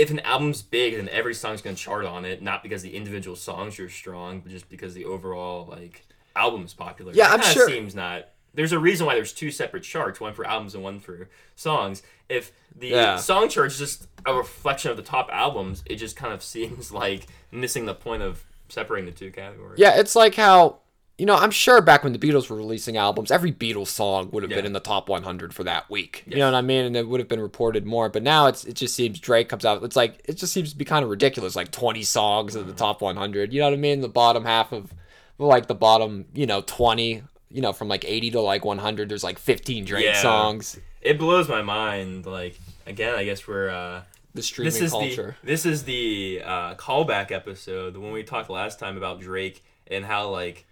[0.00, 3.36] If an album's big, then every song's gonna chart on it, not because the individual
[3.36, 6.02] songs are strong, but just because the overall like
[6.34, 7.12] album is popular.
[7.12, 8.28] Yeah, That I'm sure- Seems not.
[8.54, 12.02] There's a reason why there's two separate charts, one for albums and one for songs.
[12.28, 13.16] If the Yeah.
[13.16, 17.26] song is just a reflection of the top albums, it just kind of seems like
[17.52, 19.78] missing the point of separating the two categories.
[19.78, 20.78] Yeah, it's like how
[21.20, 24.42] you know I'm sure back when the Beatles were releasing albums, every Beatles song would
[24.42, 26.24] have been in the top 100 for that week.
[26.26, 26.86] You know what I mean?
[26.86, 28.08] And it would have been reported more.
[28.08, 29.82] But now it's it just seems Drake comes out.
[29.84, 31.54] It's like it just seems to be kind of ridiculous.
[31.54, 33.52] Like 20 songs in the top 100.
[33.52, 34.00] You know what I mean?
[34.00, 34.92] The bottom half of
[35.38, 37.22] like the bottom, you know, 20.
[37.52, 40.22] You know, from like 80 to like 100, there's like 15 Drake Yeah.
[40.22, 40.78] songs.
[41.02, 42.24] It blows my mind.
[42.24, 44.02] Like again, I guess we're uh,
[44.34, 45.36] The streaming this is culture.
[45.42, 49.62] the this is the uh, callback episode the one we talked last time about Drake
[49.88, 50.64] and how like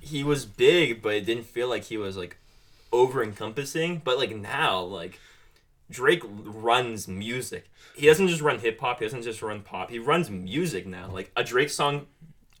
[0.00, 2.36] he was big, but it didn't feel like he was like
[2.92, 4.00] over encompassing.
[4.04, 5.18] But like now, like
[5.90, 7.70] Drake runs music.
[7.94, 8.98] He doesn't just run hip hop.
[8.98, 9.90] He doesn't just run pop.
[9.90, 11.10] He runs music now.
[11.12, 12.06] Like a Drake song.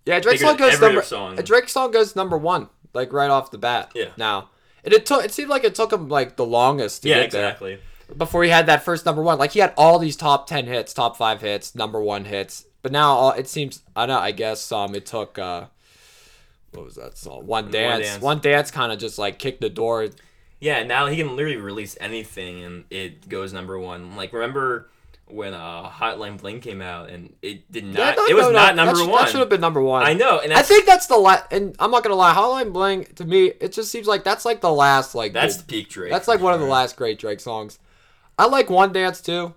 [0.06, 1.02] Yeah, Drake song goes number.
[1.02, 1.38] song.
[1.38, 3.90] A Drake song goes number one, like right off the bat.
[3.94, 4.10] Yeah.
[4.16, 4.50] Now,
[4.84, 5.24] and it took.
[5.24, 7.78] It seemed like it took him like the longest to Yeah, get there exactly.
[8.16, 9.38] before he had that first number one.
[9.38, 12.66] Like he had all these top ten hits, top five hits, number one hits.
[12.82, 13.82] But now all, it seems.
[13.96, 14.18] I know.
[14.18, 15.38] I guess um, it took.
[15.38, 15.66] uh
[16.74, 17.46] What was that song?
[17.46, 18.06] One dance.
[18.06, 18.22] Dance.
[18.22, 20.08] One dance kind of just like kicked the door.
[20.60, 24.16] Yeah, now he can literally release anything and it goes number one.
[24.16, 24.88] Like remember
[25.26, 27.98] when uh, Hotline Bling came out and it did not.
[27.98, 29.22] Yeah, no, it was no, no, not that number one.
[29.24, 30.04] That should have been number one.
[30.04, 31.46] I know, and I think that's the last.
[31.50, 34.60] And I'm not gonna lie, Hotline Bling to me, it just seems like that's like
[34.60, 35.32] the last like.
[35.32, 36.12] that's the peak Drake.
[36.12, 37.78] That's like one of the last great Drake songs.
[38.38, 39.54] I like One Dance too.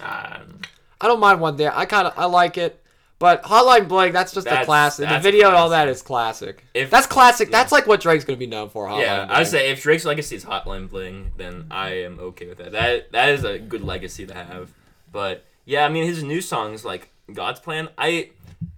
[0.00, 0.60] Um,
[1.00, 1.74] I don't mind One Dance.
[1.76, 2.82] I kind of I like it,
[3.18, 5.04] but Hotline Bling that's just a classic.
[5.04, 6.64] The that's video and all that is classic.
[6.74, 7.50] If- that's classic.
[7.50, 8.86] That's like what Drake's gonna be known for.
[8.86, 9.30] Hotline yeah, Bling.
[9.30, 12.72] I would say if Drake's legacy is Hotline Bling, then I am okay with that.
[12.72, 14.72] That that is a good legacy to have.
[15.10, 17.88] But yeah, I mean his new songs like God's Plan.
[17.96, 18.30] I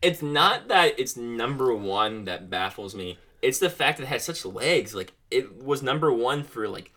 [0.03, 3.19] it's not that it's number one that baffles me.
[3.43, 4.95] It's the fact that it has such legs.
[4.95, 6.93] Like it was number one for like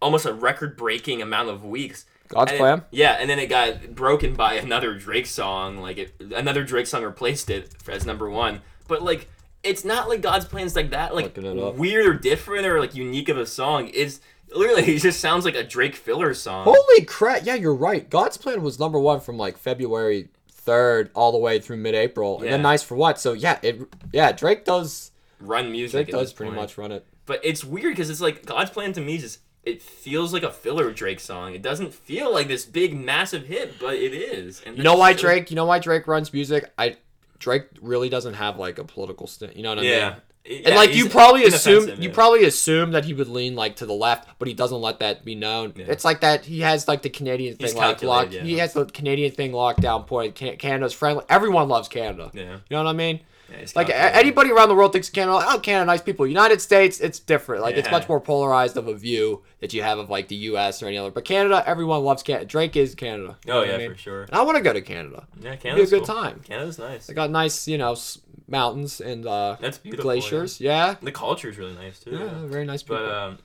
[0.00, 2.06] almost a record breaking amount of weeks.
[2.30, 2.82] God's And it- Plan.
[2.90, 5.78] yeah, and then it got broken by another Drake song.
[5.78, 8.62] Like it, another Drake song replaced it as number one.
[8.88, 9.28] But like,
[9.62, 11.14] it's not like God's plan plans like that.
[11.14, 13.90] Like it weird or different or like unique of a song.
[13.92, 14.20] It's
[14.54, 16.64] literally it just sounds like a Drake filler song.
[16.64, 17.42] Holy crap!
[17.44, 18.08] Yeah, you're right.
[18.08, 22.52] God's Plan was number one from like February third all the way through mid-April, and
[22.52, 23.18] then Nice for What.
[23.18, 23.80] So yeah, it
[24.12, 26.06] yeah Drake does Run music.
[26.06, 26.60] Drake does pretty point.
[26.60, 27.06] much run it.
[27.26, 30.42] But it's weird because it's like God's plan to me is just it feels like
[30.42, 31.54] a filler Drake song.
[31.54, 34.62] It doesn't feel like this big massive hit, but it is.
[34.64, 35.50] And You know why so- Drake?
[35.50, 36.72] You know why Drake runs music?
[36.78, 36.96] I
[37.38, 39.54] Drake really doesn't have like a political stand.
[39.56, 39.90] You know what I mean?
[39.90, 40.14] Yeah.
[40.46, 42.14] And like you probably assume you yeah.
[42.14, 45.22] probably assume that he would lean like to the left, but he doesn't let that
[45.24, 45.74] be known.
[45.76, 45.84] Yeah.
[45.88, 48.32] It's like that he has like the Canadian thing like locked.
[48.32, 50.04] He has the Canadian thing locked down.
[50.04, 50.34] Point.
[50.34, 51.24] Canada's friendly.
[51.28, 52.30] Everyone loves Canada.
[52.32, 52.42] Yeah.
[52.54, 53.20] You know what I mean?
[53.50, 54.16] Yeah, Like calculated.
[54.18, 56.26] anybody around the world thinks Canada, oh, Canada, nice people.
[56.26, 57.62] United States, it's different.
[57.62, 60.82] Like it's much more polarized of a view that you have of like the U.S.
[60.82, 61.10] or any other.
[61.10, 62.46] But Canada, everyone loves Canada.
[62.46, 63.36] Drake is Canada.
[63.48, 63.92] Oh yeah, I mean?
[63.92, 64.22] for sure.
[64.22, 65.26] And I want to go to Canada.
[65.40, 66.14] Yeah, It'd be a good cool.
[66.14, 66.40] time.
[66.44, 67.06] Canada's nice.
[67.06, 70.04] They got nice, you know, s- mountains and uh, That's beautiful.
[70.04, 70.60] glaciers.
[70.60, 70.70] Yeah.
[70.90, 70.96] Yeah.
[71.02, 72.12] The culture's really nice too.
[72.12, 72.98] Yeah, very nice people.
[72.98, 73.38] But um,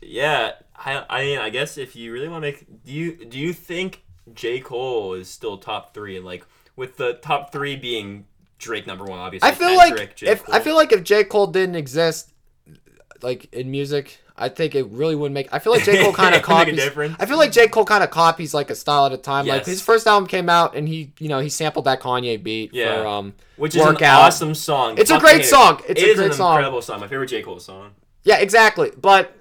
[0.00, 3.38] yeah, I I mean I guess if you really want to make do you do
[3.38, 8.26] you think J Cole is still top three and like with the top three being
[8.64, 9.48] Drake number one obviously.
[9.48, 10.26] I feel like J.
[10.28, 12.32] if I feel like if J Cole didn't exist,
[13.22, 15.48] like in music, I think it really wouldn't make.
[15.52, 16.80] I feel like J Cole kind of copies.
[16.80, 19.46] I feel like J Cole kind of copies like a style at a time.
[19.46, 22.74] Like his first album came out and he, you know, he sampled that Kanye beat
[22.74, 23.02] Yeah.
[23.02, 23.34] for um.
[23.56, 24.02] which is Workout.
[24.02, 24.98] an awesome song.
[24.98, 25.80] It's a great song.
[25.88, 26.54] It's It a is great an song.
[26.56, 27.00] incredible song.
[27.00, 27.90] My favorite J Cole song.
[28.24, 28.90] Yeah, exactly.
[29.00, 29.34] But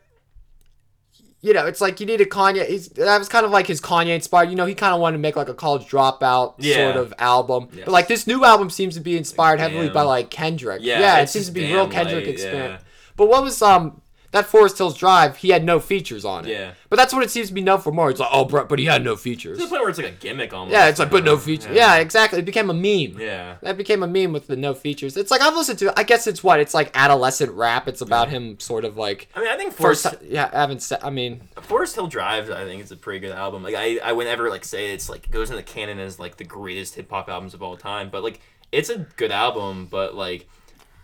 [1.43, 2.65] you know, it's like you needed Kanye.
[2.65, 4.49] He's, that was kind of like his Kanye inspired.
[4.49, 6.93] You know, he kind of wanted to make like a college dropout Yeah.
[6.93, 7.67] sort of album.
[7.73, 7.83] Yes.
[7.85, 9.93] But like this new album seems to be inspired heavily Damn.
[9.93, 10.79] by like Kendrick.
[10.81, 12.81] Yeah, Yeah, it seems to be real Kendrick experience.
[12.81, 12.87] yeah.
[13.17, 14.01] But what was um
[14.33, 15.37] that Forest Hills Drive?
[15.37, 16.51] He had no features on it.
[16.51, 16.73] Yeah.
[16.89, 18.09] But that's what it seems to be known for more.
[18.09, 19.57] It's like, oh, bro, but he had no features.
[19.59, 20.73] To the point where it's like a gimmick almost.
[20.73, 21.75] Yeah, it's like, but no features.
[21.75, 21.95] Yeah.
[21.97, 22.39] exactly.
[22.39, 23.19] It became a meme.
[23.19, 23.55] Yeah.
[23.61, 25.15] That became a meme with the no features.
[25.15, 25.97] It's like I've listened to.
[25.97, 27.87] I guess it's what it's like adolescent rap.
[27.87, 30.03] It's about him sort of like I mean, I think first.
[30.03, 30.99] Forest, Yeah, I haven't said.
[31.03, 33.63] I mean, Forest Hill Drive, I think, is a pretty good album.
[33.63, 36.37] Like, I, I would never like say it's like goes in the canon as like
[36.37, 38.39] the greatest hip hop albums of all time, but like
[38.71, 39.87] it's a good album.
[39.89, 40.47] But like,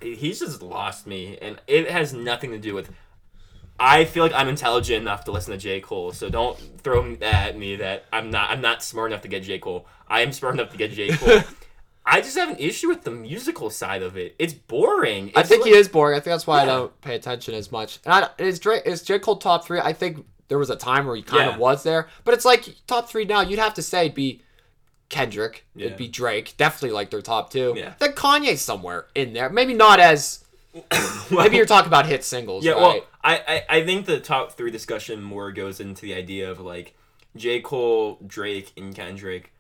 [0.02, 2.92] he's just lost me, and it has nothing to do with.
[3.80, 7.58] I feel like I'm intelligent enough to listen to J Cole, so don't throw at
[7.58, 8.50] me that I'm not.
[8.50, 9.88] I'm not smart enough to get J Cole.
[10.08, 11.42] I am smart enough to get J Cole.
[12.06, 14.36] I just have an issue with the musical side of it.
[14.40, 15.32] It's boring.
[15.36, 16.18] I think like- he is boring.
[16.18, 18.00] I think that's why I don't pay attention as much.
[18.04, 19.80] And I, is Drake is J Cole top three?
[19.80, 21.54] I think there was a time where he kind Yeah.
[21.54, 23.42] of was there, but it's like top three now.
[23.42, 24.42] You'd have to say it'd be
[25.10, 25.88] Kendrick, Yeah.
[25.88, 27.74] it'd be Drake, definitely like their top two.
[27.78, 27.94] Yeah.
[28.00, 29.50] Then Kanye's somewhere in there.
[29.50, 30.44] Maybe not as.
[31.32, 32.64] maybe you're talking about hit singles.
[32.64, 32.82] Yeah, right?
[32.82, 33.36] well, I,
[33.70, 36.96] I, I think the top three discussion more goes into the idea of like
[37.36, 37.60] J.
[37.62, 39.52] Cole, Drake, and Kendrick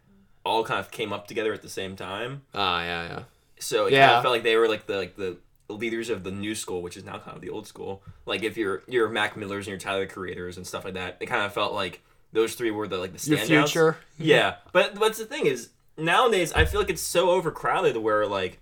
[0.45, 2.43] all kind of came up together at the same time.
[2.53, 3.23] Ah, yeah, yeah.
[3.59, 4.17] So it kind Yeah.
[4.17, 6.95] of felt like they were like the like the leaders of the new school, which
[6.97, 8.01] is now kind of the old school.
[8.25, 11.25] Like if you're you're Mac Millers and your Tyler Creators and stuff like that, it
[11.25, 13.97] kind of felt like those three were the like the Your future.
[14.17, 18.59] Yeah, but but the thing is nowadays I feel like it's so overcrowded where like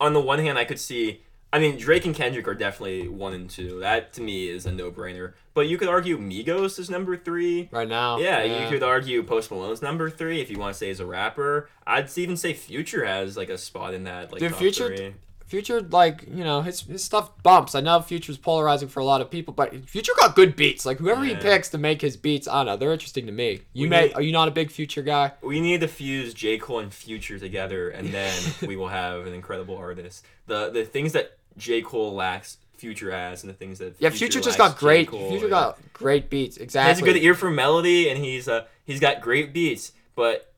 [0.00, 3.32] on the one hand I could see I mean Drake and Kendrick are definitely one
[3.32, 3.80] and two.
[3.80, 5.32] That to me is a no brainer.
[5.52, 7.68] But you could argue Migos is number three.
[7.72, 8.18] Right now.
[8.18, 11.06] Yeah, you could argue Post Malone's number three if you want to say as a
[11.06, 11.68] rapper.
[11.86, 14.30] I'd even say Future has like a spot in that.
[14.32, 15.14] Like Dude, Future- three.
[15.46, 17.74] Future, like, you know, his, his stuff bumps.
[17.74, 20.86] I know Future's polarizing for a lot of people, but Future got good beats.
[20.86, 23.62] Like, whoever he picks to make his beats, I don't know, they're interesting to me.
[23.72, 25.32] You We may, need- are you not a big Future guy?
[25.42, 26.56] We need to fuse J.
[26.58, 28.32] Cole and Future together, and then
[28.64, 30.24] we will have an incredible artist.
[30.46, 31.82] The the things that J.
[31.82, 35.10] Cole lacks, Future has, and the things that Yeah, Future, just lacks, got great.
[35.10, 35.48] Future yeah.
[35.50, 36.56] got great beats.
[36.56, 36.86] Exactly.
[36.86, 40.52] He has a good ear for melody, and he's uh he's got great beats, but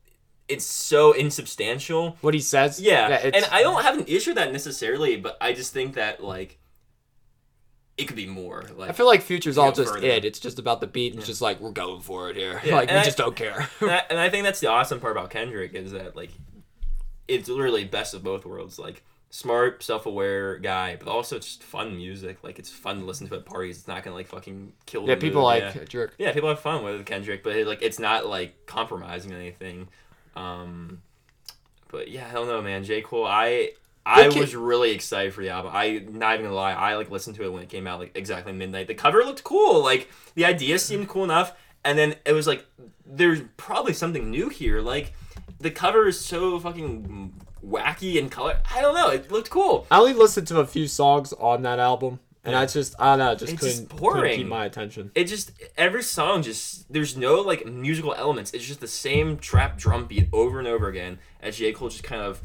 [0.48, 2.16] it's so insubstantial.
[2.20, 2.81] what he says.
[2.81, 5.94] Yeah, it's, and I don't have an issue with that necessarily, but I just think
[5.94, 6.59] that like
[7.98, 8.64] it could be more.
[8.76, 10.07] Like I feel like Future's all just further.
[10.07, 10.24] it.
[10.24, 12.61] It's just about the beat, and it's just like we're going for it here.
[12.64, 13.68] Yeah, like we I- just don't care.
[13.81, 16.31] and, I, and I think that's the awesome part about Kendrick is that like
[17.28, 18.78] it's literally best of both worlds.
[18.78, 19.02] Like
[19.33, 22.45] smart, self-aware guy, but also just fun music.
[22.45, 23.79] Like it's fun to listen to at parties.
[23.79, 25.09] It's not gonna like fucking kill.
[25.09, 25.62] yeah, people mood.
[25.62, 25.85] like Yeah.
[25.85, 26.14] jerk.
[26.18, 29.88] yeah, people have fun with Kendrick, but it, like it's not like compromising anything.
[30.37, 31.01] Um,
[31.88, 32.85] but yeah, hell don't man.
[32.85, 33.71] J Cole, I
[34.05, 35.73] I was really excited for the album.
[35.75, 38.12] I not even gonna lie, I like listened to it when it came out, like
[38.14, 38.87] exactly midnight.
[38.87, 41.55] The cover looked cool, like the idea seemed cool enough,
[41.87, 42.66] and then it was like
[43.07, 44.83] there's probably something new here.
[44.83, 45.14] Like
[45.59, 47.33] the cover is so fucking
[47.66, 48.59] wacky and color.
[48.75, 49.87] I don't know, it looked cool.
[49.90, 53.18] I only listened to a few songs on that album, and I just I don't
[53.20, 55.11] know, just It's couldn't, just couldn't keep my attention.
[55.14, 58.53] it just every song just there's no like musical elements.
[58.53, 61.72] It's just the same trap drum beat over and over again as J.
[61.72, 62.40] Cole just kind of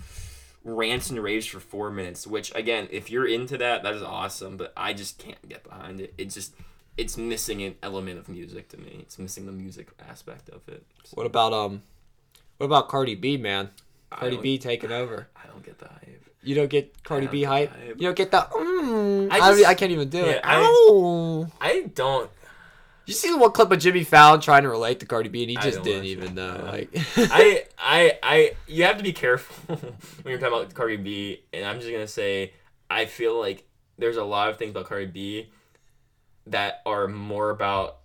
[0.63, 2.27] rants and raves for four minutes.
[2.27, 4.57] Which again, if you're into that, that is awesome.
[4.57, 6.13] But I just can't get behind it.
[6.17, 6.53] It just
[6.97, 8.97] it's missing an element of music to me.
[9.01, 10.83] It's missing the music aspect of it.
[11.05, 11.81] So What about um,
[12.57, 13.69] what about Cardi B, man?
[14.11, 15.27] I Cardi B taking over.
[15.35, 16.23] I don't get the hype.
[16.43, 17.69] You don't get Cardi don't B get hype.
[17.71, 17.95] hype.
[17.99, 18.37] You don't get the.
[18.37, 20.41] Mm, I I, just- I can't even do it.
[20.43, 21.47] I- Ow.
[21.59, 22.29] I don't.
[23.05, 25.49] You see the one clip of Jimmy Fallon trying to relate to Cardi B, and
[25.49, 26.57] he just didn't even know.
[26.57, 26.65] No.
[26.65, 31.41] Like, I, I, I, you have to be careful when you're talking about Cardi B,
[31.53, 32.51] and I'm just gonna say,
[32.89, 33.63] I feel like
[33.97, 35.49] there's a lot of things about Cardi B
[36.47, 37.99] that are more about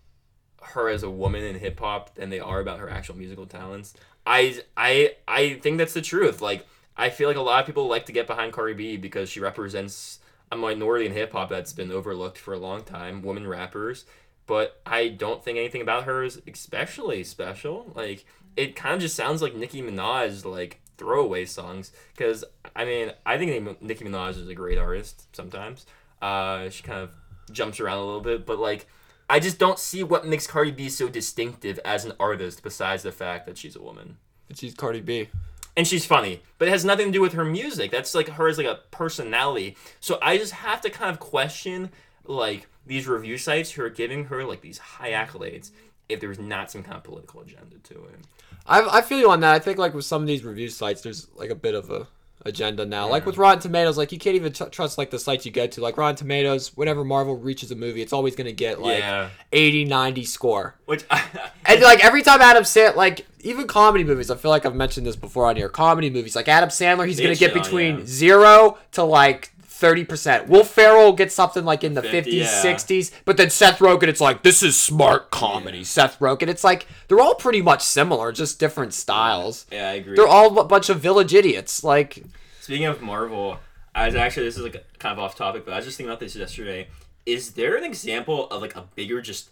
[0.62, 3.94] her as a woman in hip hop than they are about her actual musical talents.
[4.26, 6.40] I, I, I think that's the truth.
[6.40, 6.66] Like,
[6.96, 9.40] I feel like a lot of people like to get behind Cardi B because she
[9.40, 10.20] represents
[10.50, 14.04] a minority in hip hop that's been overlooked for a long time, women rappers.
[14.46, 17.90] But I don't think anything about her is especially special.
[17.94, 21.92] Like it kind of just sounds like Nicki Minaj, like throwaway songs.
[22.14, 22.44] Because
[22.76, 25.34] I mean, I think Nicki Minaj is a great artist.
[25.34, 25.86] Sometimes
[26.20, 27.14] uh, she kind of
[27.50, 28.86] jumps around a little bit, but like.
[29.32, 33.12] I just don't see what makes Cardi B so distinctive as an artist besides the
[33.12, 34.18] fact that she's a woman.
[34.48, 35.30] That she's Cardi B.
[35.74, 37.90] And she's funny, but it has nothing to do with her music.
[37.90, 39.78] That's like her as like a personality.
[40.00, 41.90] So I just have to kind of question
[42.26, 45.70] like these review sites who are giving her like these high accolades
[46.10, 48.18] if there's not some kind of political agenda to it.
[48.66, 49.54] I, I feel you on that.
[49.54, 52.06] I think like with some of these review sites, there's like a bit of a
[52.44, 53.08] agenda now.
[53.08, 55.72] Like with Rotten Tomatoes, like you can't even tr- trust like the sites you get
[55.72, 55.80] to.
[55.80, 59.30] Like Rotten Tomatoes, whenever Marvel reaches a movie, it's always gonna get like Yeah.
[59.52, 60.76] 80, 90 score.
[60.86, 61.04] Which
[61.66, 65.06] And like every time Adam Sandler, like even comedy movies, I feel like I've mentioned
[65.06, 65.68] this before on here.
[65.68, 68.04] Comedy movies, like Adam Sandler, he's gonna get between yeah.
[68.04, 69.51] zero to like
[69.82, 70.48] thirty percent.
[70.48, 72.62] Will Ferrell gets something like in the 50, fifties, yeah.
[72.62, 75.82] sixties, but then Seth Rogen, it's like this is smart comedy.
[75.82, 79.66] Seth Rogen, it's like they're all pretty much similar, just different styles.
[79.72, 80.14] yeah, I agree.
[80.14, 81.82] They're all a bunch of village idiots.
[81.82, 82.22] Like
[82.60, 83.58] Speaking of Marvel,
[83.92, 86.10] I was actually this is like kind of off topic, but I was just thinking
[86.10, 86.86] about this yesterday.
[87.26, 89.50] Is there an example of like a bigger just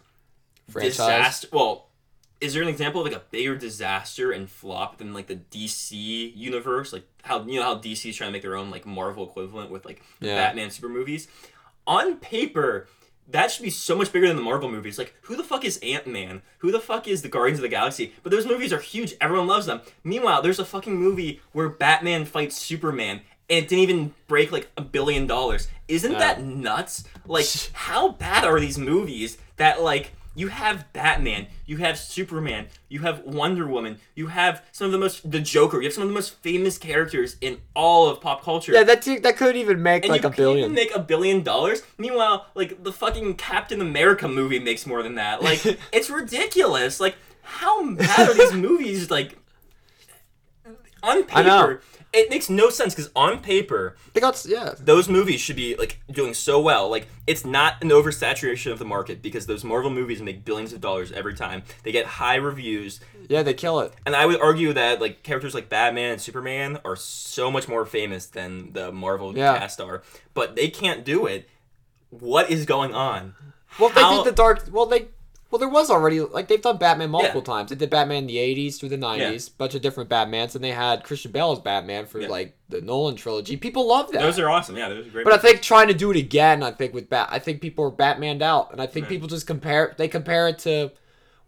[0.71, 0.93] franchise.
[0.93, 1.49] disaster?
[1.53, 1.90] Well,
[2.41, 6.35] is there an example of like a bigger disaster and flop than like the DC
[6.37, 6.93] universe?
[6.93, 9.85] Like how you know how DC's trying to make their own like Marvel equivalent with
[9.85, 10.37] like Yeah.
[10.37, 11.29] Batman super movies.
[11.87, 12.87] On paper,
[13.29, 14.99] that should be so much bigger than the Marvel movies.
[14.99, 16.43] Like, who the fuck is Ant Man?
[16.59, 18.13] Who the fuck is the Guardians of the Galaxy?
[18.23, 19.15] But those movies are huge.
[19.21, 19.81] Everyone loves them.
[20.05, 23.21] Meanwhile, there's a fucking movie where Batman fights Superman.
[23.49, 25.69] And it didn't even break like a billion dollars.
[25.89, 27.05] Isn't that nuts?
[27.27, 33.01] Like, how bad are these movies that like you have Batman, you have Superman, you
[33.01, 36.09] have Wonder Woman, you have some of the most the Joker, you have some of
[36.09, 40.05] the most famous characters in all of pop culture Yeah, that that could even make
[40.05, 40.59] and like a billion.
[40.59, 41.83] even make a billion dollars.
[41.99, 45.43] Meanwhile, like the fucking Captain America movie makes more than that.
[45.43, 47.01] Like it's ridiculous.
[47.01, 49.11] Like how bad are these movies?
[49.11, 49.37] Like
[51.03, 51.61] on I know.
[51.67, 54.75] paper, it makes no sense because on paper, they got yeah.
[54.79, 56.89] those movies should be like doing so well.
[56.89, 60.81] Like it's not an oversaturation of the market because those Marvel movies make billions of
[60.81, 61.63] dollars every time.
[61.85, 63.01] They get high reviews.
[63.29, 63.93] Yeah, they kill it.
[64.05, 67.87] And I would argue that like characters like Batman and Superman are so much more
[67.87, 69.57] famous than the Marvel Yeah.
[69.59, 70.03] cast are,
[70.35, 71.49] but they can't do it.
[72.11, 73.35] What is going on?
[73.79, 74.65] Well, they How- did the dark.
[74.73, 75.07] Well, they.
[75.51, 77.55] Well, there was already like they've done Batman multiple Yeah.
[77.55, 77.71] times.
[77.71, 80.71] They did Batman in the '80s through the '90s, bunch of different Batmans, and they
[80.71, 82.29] had Christian Bale as Batman for Yeah.
[82.29, 83.57] like the Nolan trilogy.
[83.57, 84.21] People love that.
[84.23, 84.77] Those are awesome.
[84.77, 85.25] Yeah, those are great.
[85.25, 87.85] but I think trying to do it again, I think with Bat, I think people
[87.85, 89.11] are Batmaned out, and I think Yeah.
[89.11, 89.95] people just compare.
[89.99, 90.93] They compare it to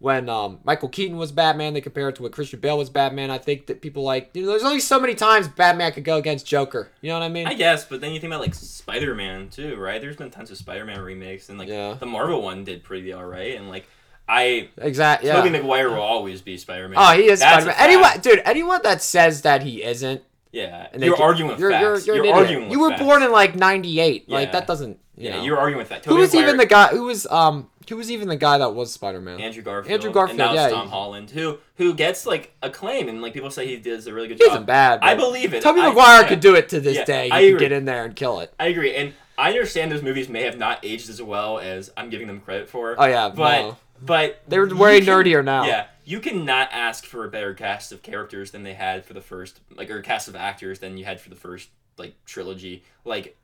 [0.03, 1.73] when um, Michael Keaton was Batman.
[1.75, 3.31] They compare it to what Christian Bale was Batman.
[3.31, 6.17] I think that people like you know, there's only so many times Batman could go
[6.17, 6.91] against Joker.
[7.01, 7.47] You know what I mean?
[7.47, 10.01] I guess, but then you think about like Spider Man too, right?
[10.01, 11.95] There's been tons of Spider Man remakes, and like Yeah.
[11.99, 13.87] the Marvel one did pretty all right, and like
[14.29, 14.69] I.
[14.79, 15.29] exactly.
[15.29, 15.37] Yeah.
[15.37, 16.99] Tobey Maguire will always be Spider Man.
[17.01, 17.75] Oh, he is That's Spider-Man.
[17.75, 17.81] fact.
[17.89, 20.23] Anyone, dude, anyone that says that he isn't,
[20.53, 22.07] Yeah, and you're get- arguing with you're, facts.
[22.07, 23.03] You're, You're, you're, arguing You were facts.
[23.03, 24.29] born in like '98.
[24.29, 24.99] Like that doesn't.
[25.23, 25.45] You Yeah, know.
[25.45, 26.05] you're arguing with that.
[26.05, 26.89] Who Tobey was even the guy?
[26.89, 27.69] Who was um?
[27.89, 29.41] Who was even the guy that was Spider-Man?
[29.41, 29.93] Andrew Garfield.
[29.93, 33.33] Andrew Garfield, And now yeah, it's Tom Holland, who who gets like acclaim, and like
[33.33, 34.53] people say he does a really good He job.
[34.55, 35.01] isn't bad.
[35.03, 35.63] I believe it.
[35.63, 37.25] Tobey I- Maguire could do it to this Yeah, day.
[37.27, 38.53] He I could get in there and kill it.
[38.59, 42.11] I agree, and I understand those movies may have not aged as well as I'm
[42.11, 42.97] giving them credit for.
[42.99, 43.77] Oh yeah, but no.
[44.01, 45.65] but They're you way can- nerdier now.
[45.67, 49.21] Yeah, you cannot ask for a better cast of characters than they had for the
[49.21, 51.69] first, like, or cast of actors than you had for the first
[51.99, 52.83] like trilogy.
[53.05, 53.37] Like,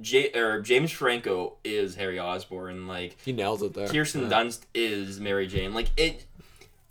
[0.00, 2.86] J- or James Franco is Harry Osborn.
[2.86, 3.88] Like, he nails it there.
[3.88, 4.28] Kirsten Yeah.
[4.28, 5.74] Dunst is Mary Jane.
[5.74, 6.24] Like, it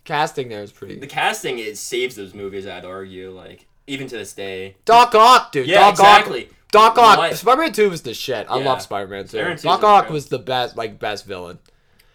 [0.05, 0.97] Casting there is pretty.
[0.99, 2.65] the casting it saves those movies.
[2.67, 4.75] I'd argue, like, even to this day.
[4.85, 5.67] Doc Ock, dude.
[5.67, 6.45] Yeah, Doc exactly.
[6.47, 6.51] Ock.
[6.71, 7.17] Doc Ock.
[7.17, 8.45] What- Spider-Man Two was the shit.
[8.49, 8.65] I Yeah.
[8.65, 9.29] love Spider-Man Two.
[9.29, 11.59] Spider-Man 2 is Doc Ock was the best, like best villain.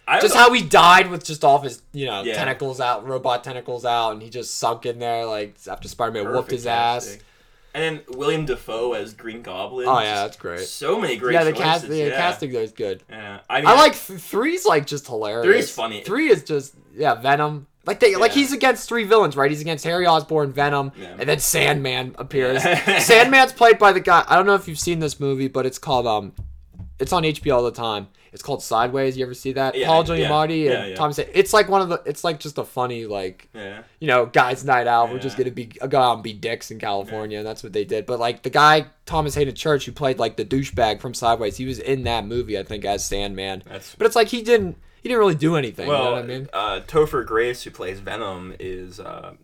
[0.07, 2.35] I Just would- how he died with just all of his, you know, Yeah.
[2.35, 6.51] tentacles out, robot tentacles out, and he just sunk in there like after Spider-Man whooped
[6.51, 7.16] his ass.
[7.75, 7.89] Casting.
[7.89, 9.89] And then William Dafoe as Green Goblin.
[9.89, 10.61] Oh yeah, that's great.
[10.61, 11.64] So many great yeah, the choices.
[11.64, 12.16] cast, the yeah.
[12.16, 13.03] casting there is good.
[13.11, 15.45] Yeah, I, mean, I like th- three's like just hilarious.
[15.45, 16.03] Three's funny.
[16.03, 17.66] Three is just yeah, Venom.
[17.87, 19.51] Like they like he's against three villains, right?
[19.51, 21.16] He's against Harry Osborn, Venom, Yeah.
[21.18, 22.64] and then Sandman appears.
[22.64, 22.99] Yeah.
[23.01, 24.25] Sandman's played by the guy.
[24.27, 26.33] I don't know if you've seen this movie, but it's called um,
[26.99, 28.09] it's on HBO all the time.
[28.35, 29.16] It's called Sideways.
[29.16, 29.74] You ever see that?
[29.76, 30.97] Yeah, Paul Giamatti yeah, and yeah.
[30.97, 31.18] Thomas.
[31.18, 32.03] It's like one of the.
[32.05, 33.82] It's like just a funny like Yeah.
[34.01, 35.11] you know guys' night out.
[35.11, 37.85] We're just gonna be go out and be dicks in California, and that's what they
[37.85, 38.07] did.
[38.07, 41.64] But like the guy Thomas Haden Church who played like the douchebag from Sideways, he
[41.64, 43.62] was in that movie I think as Sandman.
[43.68, 45.87] That's But it's like he didn't he didn't really do anything.
[45.87, 45.99] well.
[45.99, 46.49] you know what I mean?
[46.53, 49.35] uh, Topher Grace, who plays Venom, is uh,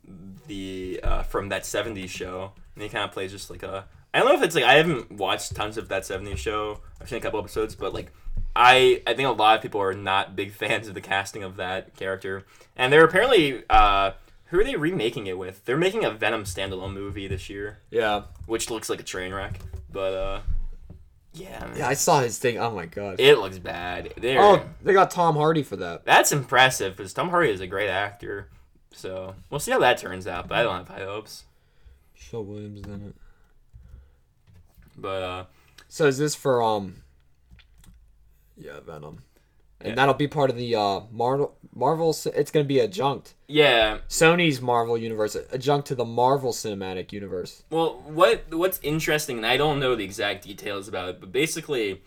[0.47, 3.87] the uh, from that '70s show, and he kind of plays just like a.
[4.13, 6.81] I don't know if it's like I haven't watched tons of that '70s show.
[7.01, 8.11] I've seen a couple episodes, but like
[8.57, 11.57] I I think a lot of people are not big fans of the casting of
[11.57, 12.45] that character,
[12.77, 14.13] and they're apparently uh,
[14.47, 15.65] who are they remaking it with?
[15.65, 18.23] They're making a Venom standalone movie this year, Yeah.
[18.47, 19.61] which looks like a train wreck,
[19.93, 20.41] but uh,
[21.33, 22.59] yeah, man, Yeah, I saw his thing.
[22.59, 23.21] Oh my god.
[23.21, 24.13] it looks bad.
[24.17, 26.05] They're, Oh, they got Tom Hardy for that.
[26.05, 28.49] That's impressive because Tom Hardy is a great actor.
[28.93, 31.45] So we'll see how that turns out, but I don't have high hopes.
[32.13, 33.15] Michelle Williams in it.
[34.97, 35.45] But uh,
[35.89, 36.97] So is this for um?
[38.61, 39.19] Yeah, Venom,
[39.81, 39.95] and Yeah.
[39.95, 41.57] that'll be part of the uh Marvel.
[41.75, 42.11] Marvel.
[42.35, 43.35] It's gonna be adjunct.
[43.49, 47.63] yeah, Sony's Marvel universe adjunct to the Marvel Cinematic Universe.
[47.71, 52.03] well, what what's interesting, and I don't know the exact details about it, but basically,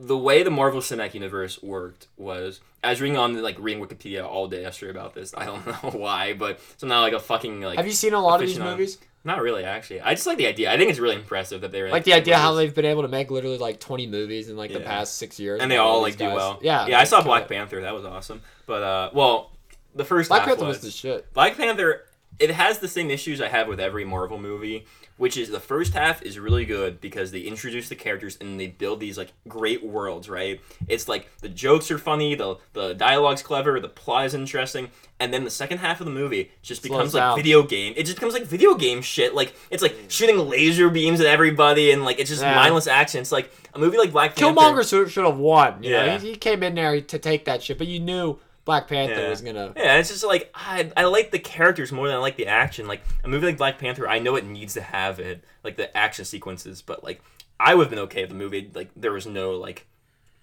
[0.00, 4.24] the way the Marvel Cinematic Universe worked was I was reading on like reading Wikipedia
[4.24, 5.34] all day yesterday about this.
[5.36, 8.20] I don't know why, but so somehow like a fucking like Have you seen a
[8.20, 8.98] lot of these movies?
[9.24, 10.00] Not really, actually.
[10.00, 10.72] I just like the idea.
[10.72, 13.08] I think it's really impressive that they're Like the idea how they've been able to
[13.08, 16.16] make literally like twenty movies in like the past six years, and they all like
[16.16, 16.34] do guys.
[16.34, 16.58] well.
[16.60, 16.98] Yeah, yeah.
[16.98, 17.48] I saw Black it.
[17.48, 17.82] Panther.
[17.82, 18.42] That was awesome.
[18.66, 19.52] But uh, well,
[19.94, 21.32] the first Black Panther was, was the shit.
[21.34, 22.02] Black Panther.
[22.38, 25.92] It has the same issues I have with every Marvel movie, which is the first
[25.94, 29.84] half is really good because they introduce the characters and they build these like great
[29.84, 30.60] worlds, right?
[30.88, 35.32] It's like the jokes are funny, the the dialogue's clever, the plot is interesting, and
[35.32, 37.36] then the second half of the movie just Slows becomes like down.
[37.36, 37.92] video game.
[37.96, 39.34] It just becomes like video game shit.
[39.34, 40.10] Like it's like mm.
[40.10, 42.56] shooting laser beams at everybody and like it's just Yeah.
[42.56, 43.20] mindless action.
[43.20, 44.60] It's like a movie like Black Panther.
[44.60, 45.82] Killmonger should, have won.
[45.82, 46.18] You know, Yeah.
[46.18, 49.28] he, he came in there to take that shit, but you knew Black Panther Yeah.
[49.30, 49.72] was gonna.
[49.76, 52.86] Yeah, it's just like I, I like the characters more than I like the action.
[52.86, 55.94] Like a movie like Black Panther, I know it needs to have it, like the
[55.96, 57.20] action sequences, but like
[57.58, 59.86] I would have been okay if the movie like there was no like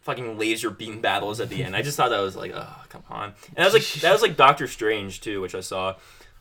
[0.01, 1.75] fucking laser beam battles at the end.
[1.75, 3.33] I just thought that was like, oh come on.
[3.55, 5.95] And that was like that was like Doctor Strange too, which I saw,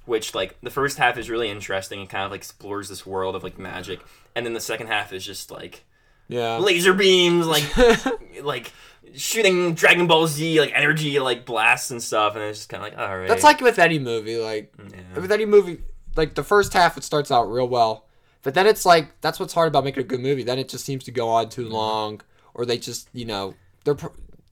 [0.04, 3.36] which like the first half is really interesting and kind of like explores this world
[3.36, 4.00] of like magic,
[4.34, 5.84] and then the second half is just like
[6.28, 6.58] Yeah.
[6.58, 7.64] laser beams, like
[8.42, 8.72] like
[9.14, 12.90] shooting Dragon Ball Z like energy like blasts and stuff, and it's just kind of
[12.92, 13.28] like all right.
[13.28, 14.36] That's like with any movie.
[14.36, 15.20] Like Yeah.
[15.20, 15.80] with any movie,
[16.16, 18.06] like the first half it starts out real well,
[18.42, 20.42] but then it's like that's what's hard about making a good movie.
[20.42, 21.50] Then it just seems to go on Mm-hmm.
[21.62, 22.20] too long,
[22.54, 23.54] or they just you know
[23.84, 23.96] they're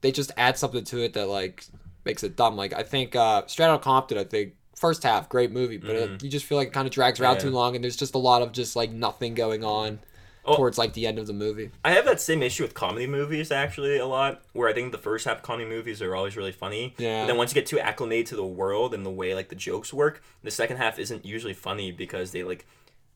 [0.01, 1.65] they just add something to it that like
[2.05, 2.55] makes it dumb.
[2.55, 4.17] Like I think uh, Straight Outta Compton.
[4.17, 6.93] I think first half great movie, but it, you just feel like it kind of
[6.93, 7.47] drags around Mm-hmm.
[7.47, 7.51] Yeah.
[7.51, 9.99] too long, and there's just a lot of just like nothing going on
[10.47, 10.55] Oh.
[10.55, 11.71] towards like the end of the movie.
[11.83, 14.97] I have that same issue with comedy movies actually a lot, where I think the
[14.97, 16.95] first half of comedy movies are always really funny.
[16.97, 17.19] Yeah.
[17.19, 19.55] And then once you get too acclimated to the world and the way like the
[19.55, 22.65] jokes work, the second half isn't usually funny because they like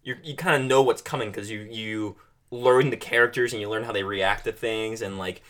[0.03, 2.17] you you kind of know what's coming because you you
[2.51, 5.41] learn the characters and you learn how they react to things and like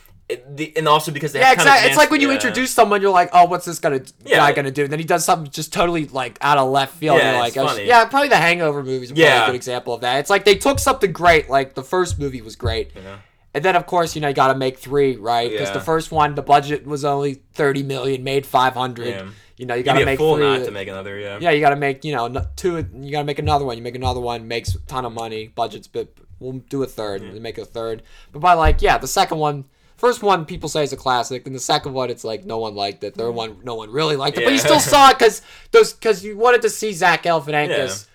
[0.50, 1.90] the, and also because they Yeah, have kind of exactly.
[1.90, 2.36] It's like when you yeah.
[2.36, 5.06] introduce someone, you're like, "Oh, what's this gonna Yeah, guy gonna do?" And then he
[5.06, 7.18] does something just totally like out of left field.
[7.20, 7.86] Yeah, like, oh, funny.
[7.86, 9.44] "Yeah, probably the Hangover movies Yeah.
[9.44, 12.42] a good example of that." It's like they took something great, like the first movie
[12.42, 13.18] was great, Yeah.
[13.54, 15.50] and then of course you know you got to make three, right?
[15.50, 15.74] Because Yeah.
[15.74, 19.08] the first one, the budget was only thirty million, made five hundred.
[19.08, 19.24] Yeah.
[19.58, 20.44] You know, you got gotta make full three.
[20.46, 21.20] not to make another.
[21.20, 21.38] Yeah.
[21.40, 22.78] yeah, you got to make you know two.
[23.00, 23.78] You got to make another one.
[23.78, 25.50] You make another one, makes a ton of money.
[25.56, 26.18] Budget's bit.
[26.40, 27.22] We'll do a third.
[27.32, 28.02] We make a third.
[28.32, 29.66] But by like, yeah, the second one,
[30.02, 32.76] first one people say is a classic, and the second one it's like no one
[32.76, 33.16] liked it.
[33.16, 35.42] Third one, no one really liked it, but you still saw it because
[35.72, 38.08] those because you wanted to see Zach Galifianakis.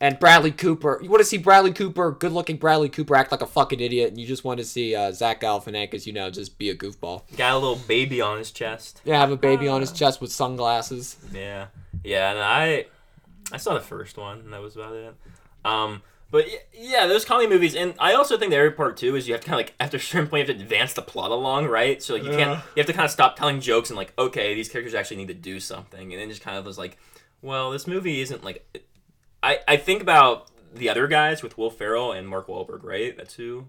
[0.00, 1.00] And Bradley Cooper.
[1.02, 4.20] You want to see Bradley Cooper, good-looking Bradley Cooper, act like a fucking idiot, and
[4.20, 7.22] you just want to see uh, Zach Galifianakis, you know, just be a goofball.
[7.36, 9.02] Got a little baby on his chest.
[9.04, 11.16] Yeah, have a baby on his chest with sunglasses.
[11.34, 11.66] Yeah,
[12.04, 12.86] yeah, and I,
[13.50, 15.16] I saw the first one, and that was about it.
[15.64, 19.26] Um, but yeah, those comedy movies, and I also think the other part too is
[19.28, 21.02] you have to kind of like after a certain point you have to advance the
[21.02, 22.02] plot along, right?
[22.02, 24.54] So like, you can't, you have to kind of stop telling jokes and like, okay,
[24.54, 26.98] these characters actually need to do something, and then just kind of was like,
[27.42, 28.66] well, this movie isn't like,
[29.42, 33.16] I I think about the other guys with Will Ferrell and Mark Wahlberg, right?
[33.16, 33.66] That's who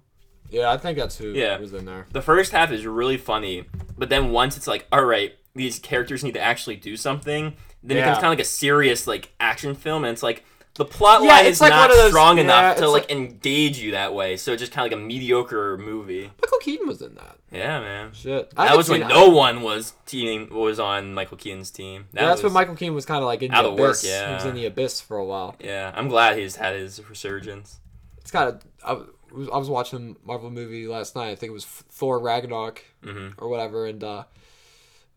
[0.50, 1.58] Yeah, I think that's who Yeah.
[1.60, 2.08] was in there.
[2.12, 3.66] the first half is really funny,
[3.98, 7.98] but then once it's like, all right, these characters need to actually do something, then
[7.98, 10.44] it becomes kind of like a serious like action film, and it's like
[10.80, 13.12] the plot Yeah, line it's is like not those- strong yeah, enough to like, like-
[13.12, 14.36] engage you that way.
[14.38, 16.32] So it's just kind of like a mediocre movie.
[16.42, 17.36] Michael Keaton was in that.
[17.52, 18.12] Yeah, man.
[18.14, 21.70] Shit, I That haven't was when seen- no one was teaming was on Michael Keaton's
[21.70, 22.08] team.
[22.14, 23.74] That Yeah, that's was, when Michael Keaton was kind of like in the out of
[23.74, 24.04] work, abyss.
[24.04, 25.56] He was in the abyss for a while.
[25.60, 27.80] Yeah, I'm glad he's had his resurgence.
[28.20, 28.62] It's kind of.
[28.84, 28.94] I
[29.34, 31.30] was, I was watching a Marvel movie last night.
[31.30, 34.24] I think it was Thor Ragnarok hmm or whatever, and uh,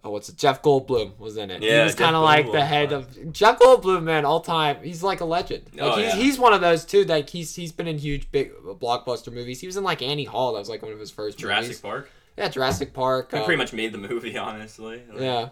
[0.04, 0.36] oh, what's it?
[0.36, 1.62] Jeff Goldblum was in it.
[1.62, 4.24] Yeah, he was kind of like the head of Jeff Goldblum, man.
[4.24, 5.64] All time, he's like a legend.
[5.74, 6.16] Like Oh, he's yeah.
[6.16, 7.04] he's one of those too.
[7.04, 9.60] Like he's he's been in huge big blockbuster movies.
[9.60, 10.52] He was in like Annie Hall.
[10.54, 11.80] That was like one of his first Jurassic movies.
[11.80, 12.10] Park.
[12.36, 13.30] Yeah, Jurassic Park.
[13.32, 15.02] I um, pretty much made the movie, honestly.
[15.10, 15.48] Like, Yeah.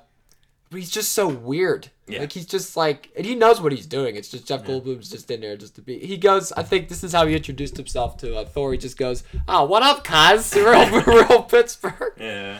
[0.71, 1.91] but he's just so weird.
[2.09, 2.21] Yeah.
[2.21, 4.17] Like he's just like, and he knows what he's doing.
[4.17, 5.99] It's just Jeff Goldblum's just in there just to be.
[5.99, 6.51] He goes.
[6.53, 8.73] I think this is how he introduced himself to uh, Thor.
[8.73, 10.55] He just goes, "Oh, what up, cuz?
[10.57, 12.59] Real, real Pittsburgh." Yeah.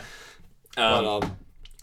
[0.75, 1.37] But Um, um,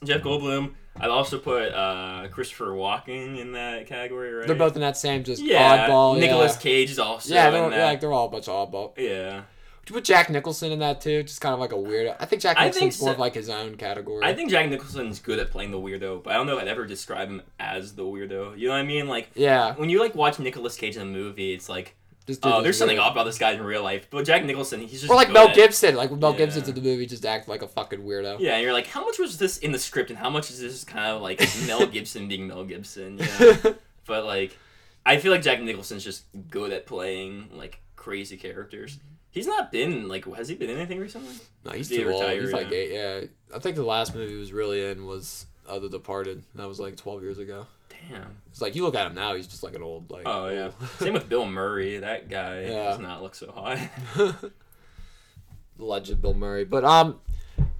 [0.04, 0.74] Jeff Goldblum.
[1.00, 4.46] I'd also put uh, Christopher Walken in that category, right?
[4.46, 5.86] they're both in that same just yeah.
[5.88, 6.18] oddball.
[6.18, 6.60] Nicholas yeah.
[6.60, 7.76] Cage is also Yeah, they're, that.
[7.76, 8.92] yeah, like they're all a bunch of oddball.
[8.96, 9.42] yeah.
[9.88, 11.22] Would you put Jack Nicholson in that too?
[11.22, 12.14] Just kind of like a weirdo.
[12.20, 14.22] I think Jack I think Nicholson's more of like his own category.
[14.22, 16.68] I think Jack Nicholson's good at playing the weirdo, but I don't know if I'd
[16.68, 18.58] ever describe him as the weirdo.
[18.58, 19.08] You know what I mean?
[19.08, 21.94] Like yeah, when you like watch Nicholas Cage in a movie, it's like,
[22.28, 24.06] just oh, there's something off about this guy in real life.
[24.10, 25.96] But Jack Nicholson, he's just Or like Mel Gibson.
[25.96, 26.36] Like Mel Yeah.
[26.38, 28.38] Gibson's in the movie, just act like a fucking weirdo.
[28.38, 30.60] Yeah, and you're like, how much was this in the script, and how much is
[30.60, 33.16] this kind of like Mel Gibson being Mel Gibson?
[33.16, 33.74] Know?
[34.06, 34.56] but like,
[35.04, 38.98] I feel like Jack Nicholson's just good at playing like crazy characters.
[39.30, 41.34] He's not been like, has he been in anything recently?
[41.64, 42.20] No, he's He too old.
[42.22, 42.76] retired, He's like yeah.
[42.76, 42.92] eight.
[42.92, 46.42] Yeah, I think the last movie he was really in was uh, The Departed.
[46.54, 47.66] That was like twelve years ago.
[48.10, 48.36] Damn.
[48.50, 50.22] It's like you look at him now, he's just like an old like.
[50.26, 50.70] Oh yeah.
[50.98, 51.98] Same with Bill Murray.
[51.98, 52.84] That guy Yeah.
[52.90, 53.78] does not look so hot.
[54.16, 56.64] the legend Bill Murray.
[56.64, 57.20] But um,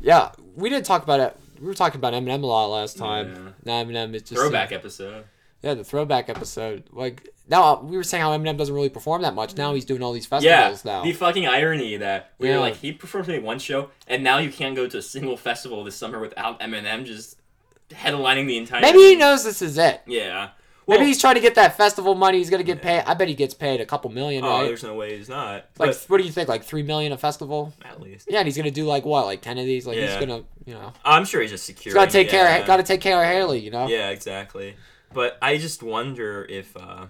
[0.00, 1.36] yeah, we didn't talk about it.
[1.60, 3.54] We were talking about Eminem a lot last time.
[3.64, 5.24] Now Eminem is just Throwback episode.
[5.62, 6.84] Yeah, the throwback episode.
[6.92, 9.56] Like now uh, we were saying how Eminem doesn't really perform that much.
[9.56, 10.38] Now he's doing all these Yeah,
[10.68, 11.02] festivals now.
[11.02, 12.56] the fucking irony that we Yeah.
[12.56, 15.36] are like he performed maybe one show, and now you can't go to a single
[15.36, 17.37] festival this summer without Eminem just
[17.90, 18.80] headlining the entire.
[18.80, 20.02] Maybe he knows this is it.
[20.06, 20.50] Yeah.
[20.88, 22.38] Maybe he's trying to get that festival money.
[22.38, 23.02] He's gonna get paid.
[23.06, 24.64] I bet he gets paid a couple million, oh, right?
[24.64, 25.66] there's no way he's not.
[25.78, 26.48] Like, But what do you think?
[26.48, 27.74] Like three million a festival?
[27.84, 29.86] at least, Yeah, and he's gonna do like what, like ten of these?
[29.86, 31.92] Like he's gonna, you know, I'm sure he's just secure.
[31.92, 32.64] he's gotta take care.
[32.66, 33.86] Gotta take care of Hailie, you know.
[33.86, 34.76] Yeah, exactly.
[35.12, 36.74] But I just wonder if.
[36.74, 37.06] uh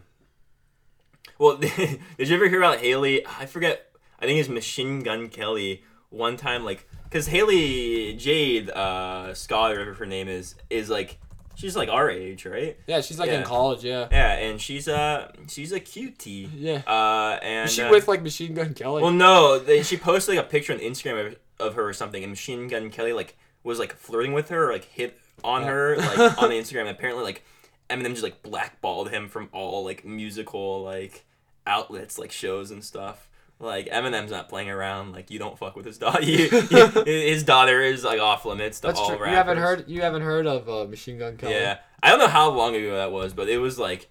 [1.39, 3.25] Well, did you ever hear about Hailie?
[3.27, 3.93] I forget.
[4.19, 5.85] I think it's Machine Gun Kelly.
[6.11, 11.19] One time, like, because Hailie Jade, uh, Scott, or whatever her name is, is like,
[11.55, 12.77] she's like our age, right?
[12.87, 13.85] Yeah, she's like in college.
[13.85, 14.09] Yeah.
[14.11, 16.49] Yeah, and she's a she's a cutie.
[16.55, 16.83] Yeah.
[16.87, 19.03] Uh, and Is she uh, with like Machine Gun Kelly?
[19.03, 22.23] Well, no, they, she posted like a picture on Instagram of, of her or something,
[22.23, 25.69] and Machine Gun Kelly like was like flirting with her, or, like hit on Yeah.
[25.69, 26.81] her like on Instagram.
[26.83, 27.43] And apparently, like
[27.91, 31.25] Eminem just like blackballed him from all like musical like
[31.67, 33.28] outlets, like shows and stuff.
[33.61, 35.13] Like Eminem's not playing around.
[35.13, 36.23] Like you don't fuck with his daughter.
[36.23, 39.17] You, you- his daughter is like off limits to That's all true.
[39.19, 39.31] rappers.
[39.31, 39.85] You haven't heard.
[39.89, 41.55] You haven't heard of uh, Machine Gun Kelly?
[41.55, 44.09] Yeah, I don't know how long ago that was, but it was like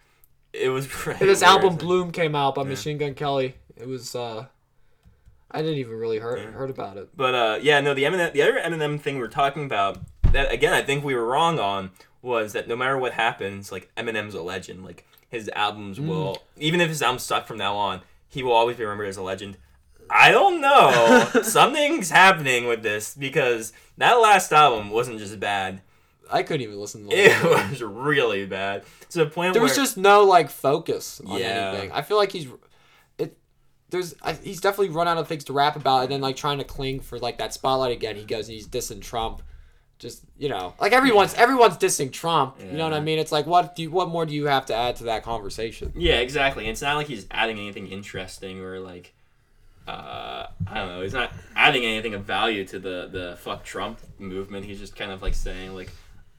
[0.53, 0.87] it was.
[1.19, 2.69] This album Bloom came out by Yeah.
[2.69, 3.55] Machine Gun Kelly.
[3.77, 4.47] It was uh
[5.49, 6.51] I didn't even really heard Yeah.
[6.51, 7.09] heard about it.
[7.15, 9.99] But uh, yeah, no, the Eminem, the other Eminem thing we are talking about
[10.33, 11.91] that again, I think we were wrong on
[12.21, 14.83] was that no matter what happens, like Eminem's a legend.
[14.83, 16.07] Like his albums Mm.
[16.07, 19.17] will, even if his albums suck from now on, he will always be remembered as
[19.17, 19.57] a legend.
[20.09, 21.29] I don't know.
[21.43, 25.81] Something's happening with this because that last album wasn't just bad;
[26.31, 27.51] I couldn't even listen to the it thing.
[27.71, 28.83] was really bad.
[29.09, 31.71] To the point There where was just no like focus on Yeah.
[31.73, 31.91] anything.
[31.91, 32.47] I feel like he's
[33.17, 33.37] it
[33.89, 36.57] there's I, he's definitely run out of things to rap about and then like trying
[36.59, 38.15] to cling for like that spotlight again.
[38.15, 39.41] He goes and he's dissing Trump.
[39.99, 42.57] Just you know, like everyone's everyone's dissing Trump.
[42.59, 43.17] You know what I mean?
[43.17, 45.91] It's like what do you, what more do you have to add to that conversation?
[45.95, 46.67] Yeah, exactly.
[46.67, 49.13] It's not like he's adding anything interesting or like
[49.87, 51.01] uh, I don't know.
[51.01, 54.65] He's not adding anything of value to the the fuck Trump movement.
[54.65, 55.91] He's just kind of like saying like,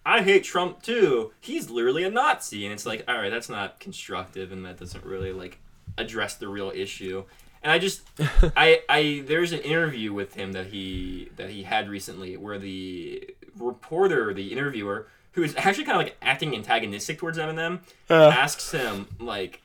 [0.04, 1.32] I hate Trump too.
[1.40, 5.04] He's literally a Nazi, and it's like, all right, that's not constructive, and that doesn't
[5.04, 5.58] really like
[5.96, 7.24] address the real issue.
[7.62, 8.02] And I just,
[8.56, 13.34] I, I, there's an interview with him that he that he had recently where the
[13.60, 17.80] reporter, the interviewer, who is actually kind of like acting antagonistic towards Eminem,
[18.10, 18.28] uh.
[18.28, 19.62] asks him like,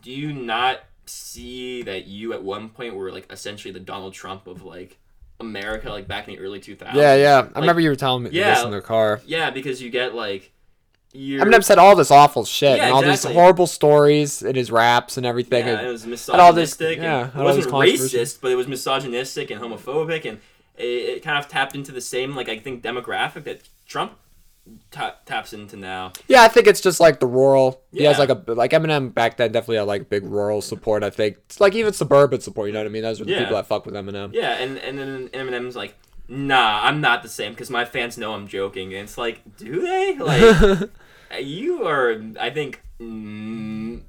[0.00, 4.46] "Do you not see that you at one point were like essentially the Donald Trump
[4.46, 4.98] of like
[5.40, 7.48] America, like back in the early 2000s?" Yeah, yeah.
[7.54, 8.54] I remember you were telling me yeah.
[8.54, 9.20] this in the car.
[9.26, 10.52] Yeah, because you get like,
[11.12, 13.28] you Eminem said all this awful shit Yeah, and all exactly.
[13.30, 15.66] these horrible stories in his raps and everything.
[15.66, 16.98] Yeah, and- it was all this- misogynistic.
[16.98, 20.40] yeah, and it wasn't racist, but it was misogynistic and homophobic, and
[20.78, 24.12] it, it kind of tapped into the same like I think demographic that Trump
[24.90, 26.12] ta- taps into now.
[26.28, 27.82] Yeah, I think it's just like the rural.
[27.92, 28.24] He has Yeah.
[28.24, 31.02] like a like Eminem back then definitely had like big rural support.
[31.04, 32.68] I think it's like even suburban support.
[32.68, 33.02] You know what I mean?
[33.02, 33.38] Those are the Yeah.
[33.40, 34.32] people that fuck with Eminem.
[34.32, 35.94] Yeah, and and then Eminem's like,
[36.28, 39.80] "Nah, I'm not the same because my fans know I'm joking." And it's like, do
[39.82, 40.16] they?
[40.18, 40.90] Like,
[41.40, 44.00] you are, I think, mm,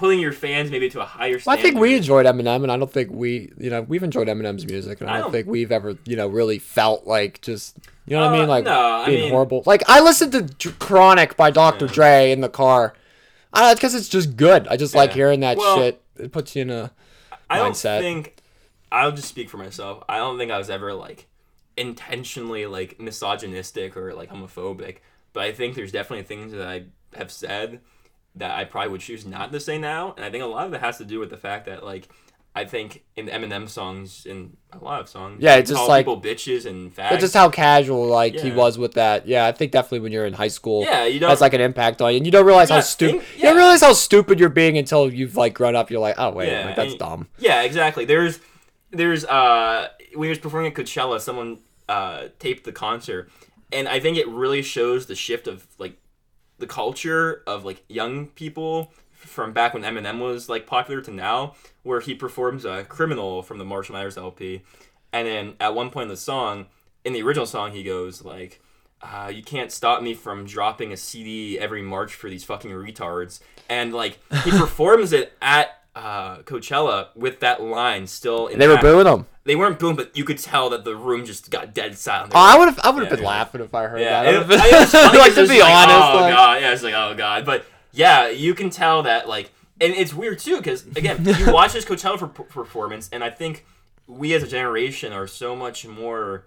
[0.00, 1.56] pulling your fans maybe to a higher Well.
[1.56, 4.66] I think we enjoyed Eminem, and I don't think we, you know, we've enjoyed Eminem's
[4.66, 7.76] music, and I I don't, don't- think we've ever, you know, really felt like just,
[8.06, 9.62] you know what I Uh, mean, like no, I being mean- horrible.
[9.66, 11.86] Like I listened to Chronic by Dr.
[11.86, 12.94] Dre in the car.
[13.52, 14.66] I don't it's because it's just good.
[14.68, 16.02] I just like hearing that Well- shit.
[16.18, 16.90] It puts you in a.
[17.48, 18.36] I don't think
[18.92, 20.02] I'll just speak for myself.
[20.08, 21.26] I don't think I was ever like
[21.76, 24.96] intentionally like misogynistic or like homophobic.
[25.32, 26.84] but I think there's definitely things that I
[27.16, 27.80] have said
[28.36, 30.72] that I probably would choose not to say now, and I think a lot of
[30.74, 32.08] it has to do with the fact that like
[32.52, 36.20] I think in Eminem songs, in a lot of songs, Yeah, it's just like- people
[36.20, 37.10] bitches and fags.
[37.10, 39.26] But just how casual like he was with that.
[39.28, 41.28] Yeah, I think definitely when you're in high school, yeah, you don't.
[41.28, 42.16] that's like an impact on you.
[42.16, 45.12] And you don't realize how stupid think- you don't realize how stupid you're being until
[45.12, 45.90] you've like grown up.
[45.92, 47.28] You're like, oh wait, Yeah, like, that's and- dumb.
[47.38, 48.04] Yeah, exactly.
[48.04, 48.40] There's,
[48.90, 51.58] there's, uh, when he was performing at Coachella, someone
[51.88, 53.30] uh, taped the concert,
[53.70, 55.96] and I think it really shows the shift of like
[56.60, 61.54] the culture of like young people from back when Eminem was like popular to now,
[61.82, 64.62] where he performs a criminal from the Marshall Mathers LP,
[65.12, 66.66] and then at one point in the song,
[67.04, 68.60] in the original song, he goes like.
[69.02, 73.40] Uh, you can't stop me from dropping a CD every March for these fucking retards.
[73.66, 78.46] And like he performs it at uh, Coachella with that line still.
[78.46, 79.26] In They were booing him.
[79.44, 82.32] They weren't booing, but you could tell that the room just got dead silent.
[82.34, 83.28] Oh, I would have I would have Yeah, been yeah.
[83.30, 84.26] laughing if I heard Yeah, that.
[84.26, 86.60] it, I would've I- it was funny like to be like, honest, oh like, god,
[86.62, 90.38] yeah, it's like oh god, but yeah, you can tell that like, and it's weird
[90.38, 93.66] too because again, you watch this Coachella for, performance, and I think
[94.06, 96.44] we as a generation are so much more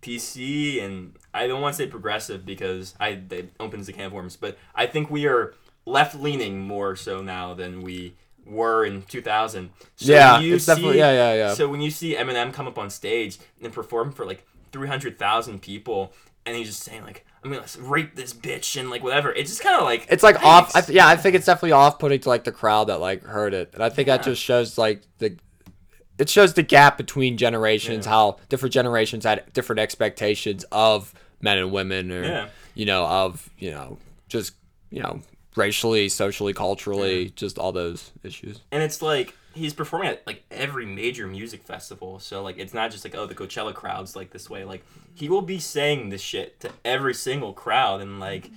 [0.00, 4.12] PC and I don't want to say progressive because I it opens the can of
[4.12, 8.14] worms, but I think we are left leaning more so now than we
[8.48, 9.70] were in 2000.
[9.96, 11.54] So yeah, it's definitely yeah, yeah, yeah.
[11.54, 16.12] so when you see Eminem come up on stage and perform for like 300,000 people,
[16.46, 19.62] and he's just saying like, "I'm gonna rape this bitch" and like whatever, it's just
[19.62, 20.74] kind of like it's like off.
[20.74, 23.52] I th- yeah, I think it's definitely off-putting to like the crowd that like heard
[23.54, 25.36] it, and I think that just shows like the.
[26.18, 28.10] It shows the gap between generations, Yeah.
[28.10, 32.48] how different generations had different expectations of men and women, or Yeah.
[32.74, 34.54] you know, of you know, just
[34.90, 35.20] you know,
[35.58, 38.60] racially, socially, culturally, just all those issues.
[38.72, 42.18] and it's like he's performing at like every major music festival.
[42.20, 44.64] So like it's not just like oh the Coachella crowd's like this way.
[44.64, 44.84] Like
[45.14, 48.50] he will be saying this shit to every single crowd, and like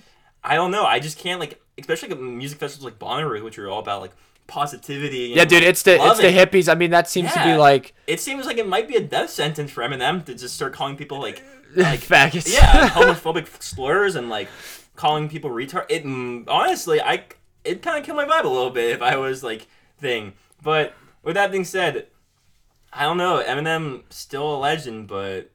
[0.44, 3.68] I don't know, I just can't like especially like music festivals like Bonnaroo, which are
[3.68, 4.12] all about like
[4.46, 5.26] positivity.
[5.32, 6.70] And, Yeah, dude, it's the it's the hippies.
[6.70, 9.30] I mean, that seems to be like It seems like it might be a death
[9.30, 11.42] sentence for Eminem to just start calling people like
[11.76, 12.52] like faggots.
[12.52, 14.48] yeah, homophobic slurs and like
[15.02, 15.84] calling people retard.
[15.88, 16.04] It
[16.48, 17.24] honestly, I
[17.64, 19.66] it kind of killed my vibe a little bit if I was like
[19.98, 20.34] thing.
[20.62, 20.94] But
[21.24, 22.06] with that being said,
[22.92, 23.42] I don't know.
[23.44, 25.50] Eminem still a legend, but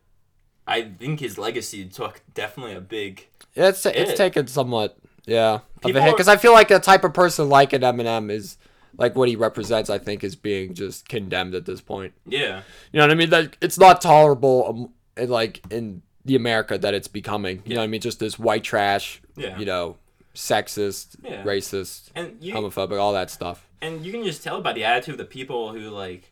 [0.68, 3.28] I think his legacy took definitely a big.
[3.56, 4.18] Yeah, it's it's It.
[4.18, 7.72] taken somewhat, yeah, of a hit because I feel like a type of person like
[7.72, 8.58] an Eminem is
[8.98, 9.90] like what he represents.
[9.90, 12.14] I think is being just condemned at this point.
[12.26, 13.30] Yeah, You know what I mean?
[13.30, 17.62] Like it's not tolerable, um, in, like in the America that it's becoming.
[17.66, 18.02] You know what I mean?
[18.02, 19.22] Just this white trash.
[19.36, 19.58] Yeah.
[19.58, 19.98] You know,
[20.36, 21.44] sexist, Yeah.
[21.44, 23.68] racist, and you homophobic, all that stuff.
[23.82, 26.32] and you can just tell by the attitude of the people who like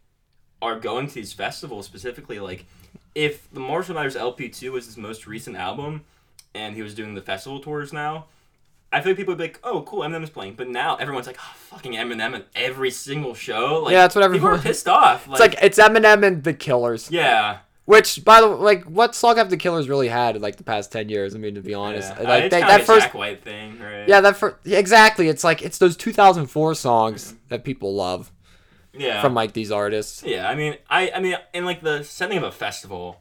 [0.62, 2.66] are going to these festivals specifically like
[3.14, 6.02] if the marshall mathers lp2 was his most recent album
[6.56, 8.26] and he was doing the festival tours now
[8.92, 11.28] i feel like people would be like oh cool eminem is playing but now everyone's
[11.28, 14.54] like oh, fucking eminem at every single show like Yeah, that's what everyone.
[14.54, 17.12] people are pissed off It's like it's Eminem and the Killers.
[17.12, 20.56] yeah Which, by the way, like, what song have the Killers really had in like
[20.56, 21.36] the past ten years?
[21.36, 22.28] I mean, to be honest, yeah.
[22.28, 25.28] like it's they, that first Jack White thing right Yeah, that first, yeah, exactly.
[25.30, 28.32] It's like it's those 2004 songs that people love
[28.98, 30.24] yeah from like these artists.
[30.24, 33.20] yeah i mean i i mean in like the setting of a festival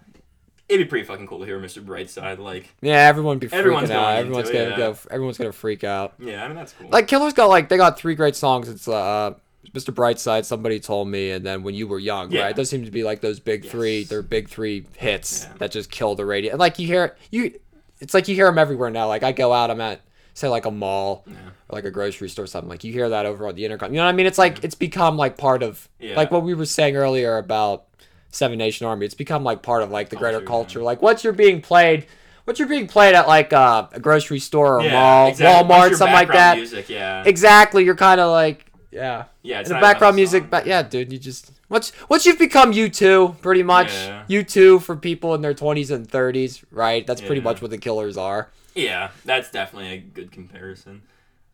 [0.69, 3.91] it'd be pretty fucking cool to hear mr brightside like Yeah, everyone be freaking Everyone's
[3.91, 4.03] out.
[4.05, 4.77] going Everyone's it, gonna yeah.
[4.77, 4.97] go.
[5.11, 6.15] Everyone's gonna freak out.
[6.21, 8.69] yeah i mean that's cool Like Killers got like they got three great songs.
[8.69, 9.35] It's uh
[9.73, 9.95] Mr.
[9.95, 12.43] Brightside, somebody told me, and then when you were young, Yeah.
[12.43, 12.57] right?
[12.57, 14.01] Those seem to be like those big three.
[14.01, 14.09] Yes.
[14.09, 15.55] They're big three hits Yeah.
[15.59, 16.51] that just kill the radio.
[16.53, 17.53] And like you hear you,
[18.01, 19.09] it's like you hear them everywhere now.
[19.09, 20.01] Like I go out, I'm at
[20.35, 21.35] say like a mall Yeah.
[21.69, 22.69] or like a grocery store or something.
[22.69, 23.93] Like you hear that over on the intercom.
[23.93, 24.27] You know what I mean?
[24.27, 27.85] It's like it's become like part of like what we were saying earlier about
[28.31, 29.07] Seven Nation Army.
[29.07, 30.79] It's become like part of like the greater Culture, culture.
[30.81, 30.85] yeah.
[30.87, 32.07] Like once you're being played,
[32.47, 35.73] once you're being played at like uh, a grocery store or yeah, mall, exactly.
[35.73, 36.57] Walmart, something like that.
[36.57, 39.25] music yeah Exactly, you're kind of like yeah.
[39.43, 42.73] Yeah, it's And the background music, but yeah, dude, you just once once you've become
[42.73, 44.25] U2, pretty much Yeah.
[44.29, 47.07] U2 for people in their twenties and thirties, right?
[47.07, 48.49] That's pretty much what the Killers are.
[48.75, 51.03] Yeah, that's definitely a good comparison.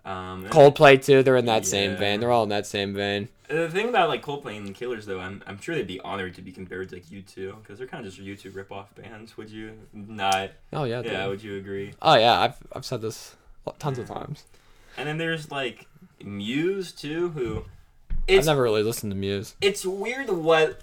[0.05, 2.21] Um, Coldplay too, they're in that same vein.
[2.21, 3.29] They're all in that same vein.
[3.49, 6.35] The thing about like Coldplay and the Killers, though, I'm, I'm sure they'd be honored
[6.37, 9.37] to be compared to like U2 because they're kind of just U2 rip-off bands.
[9.37, 10.53] Would you not?
[10.73, 11.13] Oh yeah, dude.
[11.13, 11.93] Yeah, would you agree?
[12.01, 13.35] Oh yeah, I've I've said this
[13.79, 14.45] tons of times.
[14.97, 15.87] And then there's like
[16.25, 17.65] Muse too, who
[18.29, 19.55] I've never really listened to Muse.
[19.61, 20.81] it's weird what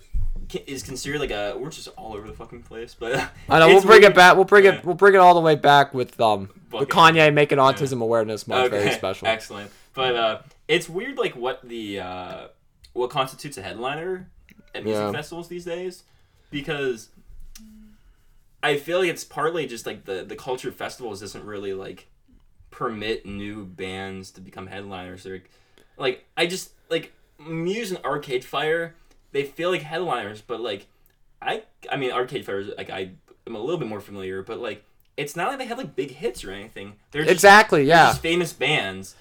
[0.51, 3.13] ca- is considered like a we're just all over the fucking place, but
[3.49, 4.35] I know we'll it's bring weird- it back.
[4.35, 4.73] We'll bring Yeah.
[4.75, 4.85] it.
[4.85, 6.89] We'll bring it all the way back with um with Bucket.
[6.89, 9.27] Kanye making Autism Awareness Month very special.
[9.29, 9.71] Excellent.
[9.93, 12.47] But uh, it's weird, like what the uh,
[12.93, 14.29] what constitutes a headliner
[14.75, 15.11] at music Yeah.
[15.11, 16.03] festivals these days,
[16.51, 17.09] because
[18.61, 22.07] I feel like it's partly just like the the culture of festivals isn't really like
[22.78, 25.23] permit new bands to become headliners.
[25.23, 25.41] They're
[25.97, 28.93] like I just like Muse and Arcade Fire.
[29.32, 30.86] They feel like headliners, but like
[31.41, 33.11] I I mean Arcade Fire is like I
[33.47, 34.84] am a little bit more familiar, but like
[35.17, 36.93] it's not like they have like big hits or anything.
[37.09, 37.80] They're just, Exactly.
[37.80, 38.07] they're Yeah.
[38.09, 39.15] just famous bands.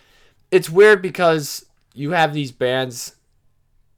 [0.51, 3.17] it's weird because you have these bands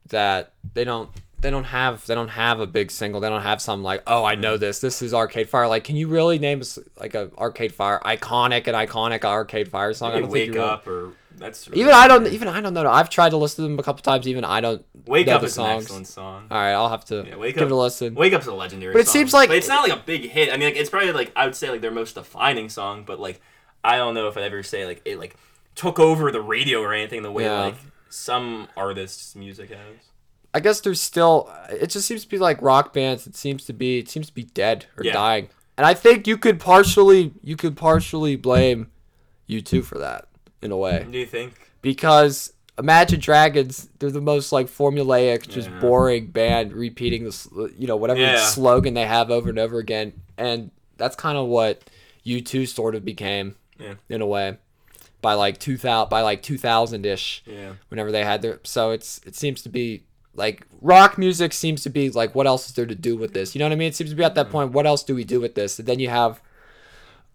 [0.09, 3.61] that they don't they don't have they don't have a big single they don't have
[3.63, 4.61] some like oh i know mm.
[4.61, 6.63] this this is arcade fire like can you really name
[6.99, 10.53] like a arcade fire iconic and iconic arcade fire song i don't think Wake you
[10.55, 13.37] really- Up or that's really even i don't even i don't know i've tried to
[13.37, 16.09] listen to them a couple times even i don't Wake Up the is an excellent
[16.09, 16.49] song.
[16.51, 18.53] all right i'll have to Yeah, Wake give Up- it a listen Wake Up's a
[18.53, 18.93] legendary.
[18.93, 19.13] But it song.
[19.13, 20.49] seems like- but it's not like a big hit.
[20.53, 23.21] I mean, like it's probably like I would say like their most defining song, but
[23.21, 23.41] like
[23.85, 25.37] I don't know if I'd ever say like it like
[25.77, 27.61] took over the radio or anything the way Yeah.
[27.67, 27.77] like
[28.11, 29.79] some artists' music has.
[30.55, 33.73] I guess there's still it just seems to be like rock bands it seems to
[33.73, 35.13] be it seems to be dead or Yeah.
[35.13, 38.91] dying and i think you could partially you could partially blame
[39.49, 40.27] U2 for that
[40.63, 41.55] in a way Do you think?
[41.83, 45.81] because Imagine Dragons, they're the most like formulaic, just Yeah.
[45.81, 48.39] boring band, repeating the s- you know whatever Yeah.
[48.47, 51.83] slogan they have over and over again, and that's kind of what
[52.23, 53.95] U two sort of became, Yeah.
[54.09, 54.59] in a way,
[55.21, 57.73] by like two thousand by like two thousand ish, Yeah.
[57.89, 58.61] whenever they had their.
[58.63, 60.05] So it's it seems to be
[60.39, 63.55] like rock music seems to be like what else is there to do with this?
[63.55, 63.89] You know what I mean?
[63.89, 64.53] It seems to be at that mm.
[64.53, 64.73] point.
[64.73, 65.79] What else do we do with this?
[65.79, 66.41] And then you have.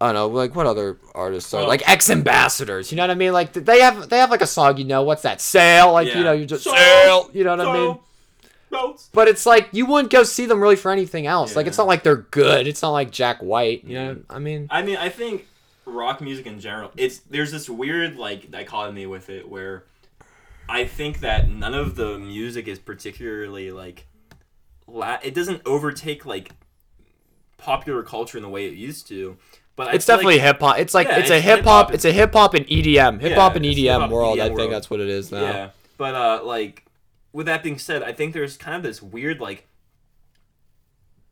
[0.00, 2.90] I don't know, like what other artists are Well- like X Ambassadors?
[2.90, 3.32] You know what I mean?
[3.32, 5.40] Like they have they have like a song, you know, what's that?
[5.40, 7.30] Sail, like you know, you just Sail, sail.
[7.32, 7.98] You know what I mean?
[9.12, 11.54] But it's like you wouldn't go see them really for anything else.
[11.54, 12.66] Like it's not like they're good.
[12.66, 13.84] It's not like Jack White.
[13.84, 14.24] You know, mm.
[14.28, 15.46] I mean, I mean, I think
[15.86, 19.84] rock music in general, it's there's this weird like dichotomy with it where
[20.68, 24.06] I think that none of the music is particularly like
[24.86, 26.52] la- it doesn't overtake like
[27.58, 29.36] popular culture in the way it used to.
[29.76, 30.78] But it's definitely like, hip hop.
[30.78, 31.92] It's like Yeah, it's a it's hip hip-hop.
[31.92, 33.20] It's a hip hop and EDM.
[33.20, 34.38] Hip Yeah, hop and EDM hip-hop, world.
[34.38, 34.72] I think world.
[34.72, 35.40] that's what it is now.
[35.42, 35.70] yeah.
[35.96, 36.84] But uh, like
[37.32, 39.66] with that being said, I think there's kind of this weird like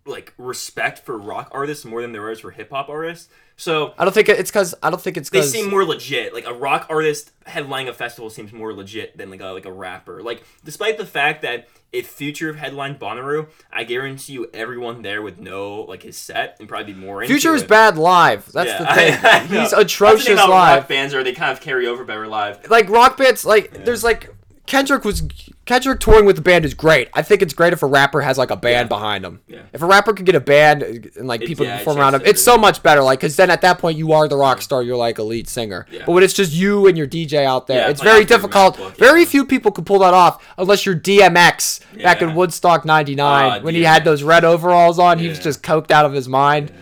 [0.04, 3.28] like respect for rock artists more than there is for hip hop artists.
[3.56, 6.34] So I don't think it's because I don't think it's they seem more legit.
[6.34, 9.72] Like a rock artist headlining a festival seems more legit than like a like a
[9.72, 10.22] rapper.
[10.22, 15.38] Like despite the fact that if Future headlined Bonnaroo, I guarantee you everyone there would
[15.38, 18.50] know like his set and probably be more into Future is bad live.
[18.50, 19.12] That's the thing.
[19.22, 19.38] I- I.
[19.40, 20.78] He's That's the thing atrocious live.
[20.80, 22.68] Rock fans are they kind of carry over better live.
[22.70, 24.34] like rock bands like there's like
[24.66, 25.22] Kendrick was
[25.66, 27.08] Kendrick touring with the band is great.
[27.14, 28.96] I think it's great if a rapper has like a band Yeah.
[28.96, 29.40] behind him.
[29.48, 29.58] Yeah.
[29.72, 32.22] If a rapper could get a band and like It- people yeah, perform around him,
[32.24, 33.02] it's so much better.
[33.02, 34.82] Like because then at that point you are the rock star.
[34.82, 35.84] You're like a lead singer.
[35.90, 36.02] Yeah.
[36.06, 38.76] But when it's just you and your DJ out there, it's like very difficult.
[38.96, 43.58] Very few people could pull that off unless you're DMX back in Woodstock '99 Ah,
[43.64, 45.18] when he had those red overalls on.
[45.18, 46.72] He was just coked out of his mind.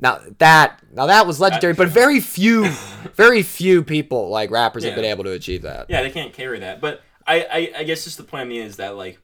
[0.00, 2.68] Now that now that was legendary, but very few,
[3.14, 5.86] very few people like rappers have been able to achieve that.
[5.88, 6.80] Yeah, they can't carry that.
[6.80, 9.18] But I, I, I guess just the point I mean is that like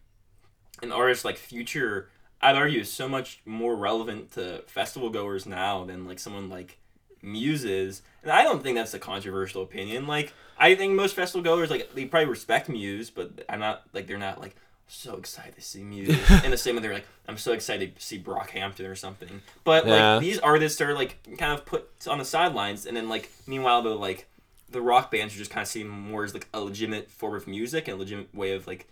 [0.82, 2.08] an artist like Future,
[2.40, 6.78] I'd argue is so much more relevant to festival goers now than like someone like
[7.22, 8.02] Muses.
[8.22, 10.06] And I don't think that's a controversial opinion.
[10.06, 14.06] Like I think most festival goers like they probably respect Muse, but I'm not like
[14.06, 14.54] they're not like
[14.86, 18.00] so excited to see Muse in the same way they're like I'm so excited to
[18.02, 19.42] see Brockhampton or something.
[19.64, 20.12] But Yeah.
[20.14, 23.82] like these artists are like kind of put on the sidelines, and then like meanwhile
[23.82, 24.27] the like
[24.70, 27.46] the rock bands are just kind of seen more as like a legitimate form of
[27.46, 28.86] music and a legitimate way of like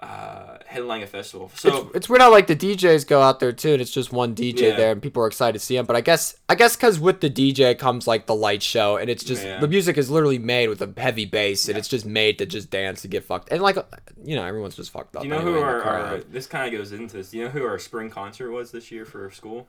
[0.00, 1.48] uh headlining a festival.
[1.54, 4.12] So it's, it's weird how like the DJs go out there too, and it's just
[4.12, 4.76] one DJ Yeah.
[4.76, 5.86] there, and people are excited to see him.
[5.86, 9.08] But I guess I guess because with the DJ comes like the light show, and
[9.08, 9.60] it's just Yeah.
[9.60, 12.68] the music is literally made with a heavy bass, and it's just made to just
[12.68, 13.50] dance to get fucked.
[13.52, 13.76] And like
[14.24, 15.22] you know, everyone's just fucked up.
[15.22, 17.30] do you know anyway who our, our this kind of goes into this?
[17.30, 19.68] Do you know who our spring concert was this year for school?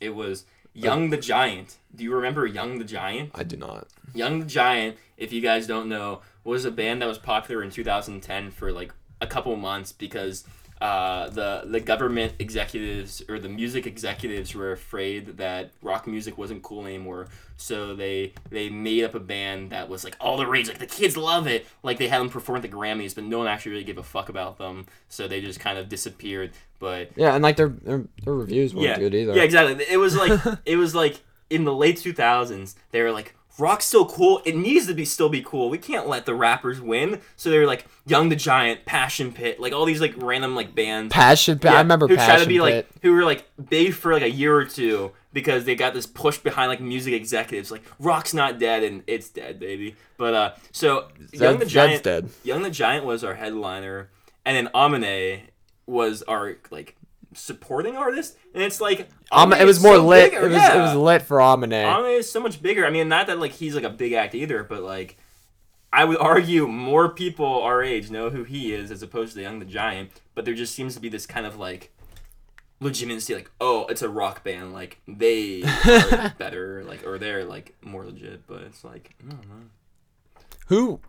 [0.00, 1.76] It was Young the Giant.
[1.94, 3.30] Do you remember Young the Giant?
[3.34, 3.88] I do not.
[4.14, 7.70] Young the Giant, if you guys don't know, was a band that was popular in
[7.70, 10.44] 2010 for like a couple months because
[10.80, 16.62] uh, the the government executives or the music executives were afraid that rock music wasn't
[16.62, 17.28] cool anymore.
[17.56, 20.86] So they they made up a band that was like all the rage, like the
[20.86, 21.66] kids love it.
[21.82, 24.02] Like they had them perform at the Grammys, but no one actually really gave a
[24.02, 24.86] fuck about them.
[25.08, 26.52] So they just kind of disappeared.
[26.78, 29.34] But Yeah, and like their their, their reviews weren't yeah, good either.
[29.34, 29.84] yeah, exactly.
[29.90, 31.20] It was like it was like
[31.50, 32.74] in the late two thousands.
[32.90, 34.42] They were like, "Rock's still cool.
[34.44, 35.70] It needs to be still be cool.
[35.70, 39.60] We can't let the rappers win." So they were like, "Young the Giant," "Passion Pit,"
[39.60, 41.12] like all these like random like bands.
[41.12, 41.70] Passion Pit.
[41.70, 42.62] I remember who Passion tried to be Pit.
[42.62, 46.06] like who were like big for like a year or two because they got this
[46.06, 50.52] push behind like music executives like rock's not dead and it's dead baby but uh
[50.72, 52.28] so young the giant dead.
[52.42, 54.10] young the giant was our headliner
[54.44, 55.42] and then amine
[55.86, 56.96] was our like
[57.34, 60.30] supporting artist, and it's like it was more so lit.
[60.30, 60.78] bigger, It was yeah.
[60.78, 61.72] it was lit for Amine.
[61.72, 62.86] Amine is so much bigger.
[62.86, 65.16] I mean, not that like he's like a big act either, but like
[65.92, 69.42] I would argue more people our age know who he is as opposed to the
[69.42, 70.10] Young the Giant.
[70.34, 71.92] But there just seems to be this kind of like
[72.80, 77.74] legitimacy, like oh, it's a rock band, like they are better, like or they're like
[77.82, 78.46] more legit.
[78.46, 79.66] But it's like I don't know.
[80.66, 81.00] Who,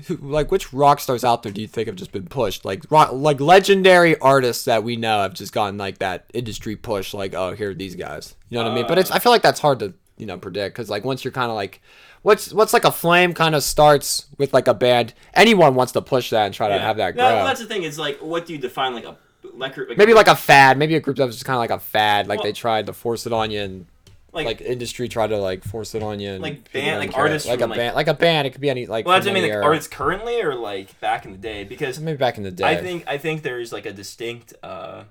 [0.20, 2.64] like, which rock stars out there do you think have just been pushed?
[2.64, 7.14] Like, rock, like legendary artists that we know have just gotten like that industry push.
[7.14, 8.34] Like, oh, here are these guys.
[8.48, 8.86] You know what I mean?
[8.86, 11.32] But it's I feel like that's hard to you know predict because like once you're
[11.32, 11.80] kind of like,
[12.22, 15.14] what's what's like a flame kind of starts with like a band.
[15.34, 17.28] Anyone wants to push that and try to have that grow.
[17.28, 17.82] No, that's the thing.
[17.82, 19.16] Is like, what do you define like a
[19.54, 20.78] like, like Maybe like a fad.
[20.78, 22.26] Maybe a group that was just kind of like a fad.
[22.26, 23.86] Like Well- they tried to force it on you and
[24.32, 26.30] like, like industry try to like force it on you.
[26.32, 28.46] And Like band- like artists like from, a like- band, like a band.
[28.46, 29.04] It could be any like.
[29.06, 29.42] well, that's what I mean.
[29.44, 29.64] Like, era.
[29.64, 32.64] artists currently or like back in the day because maybe back in the day.
[32.64, 35.04] I think I think there's like a distinct uh,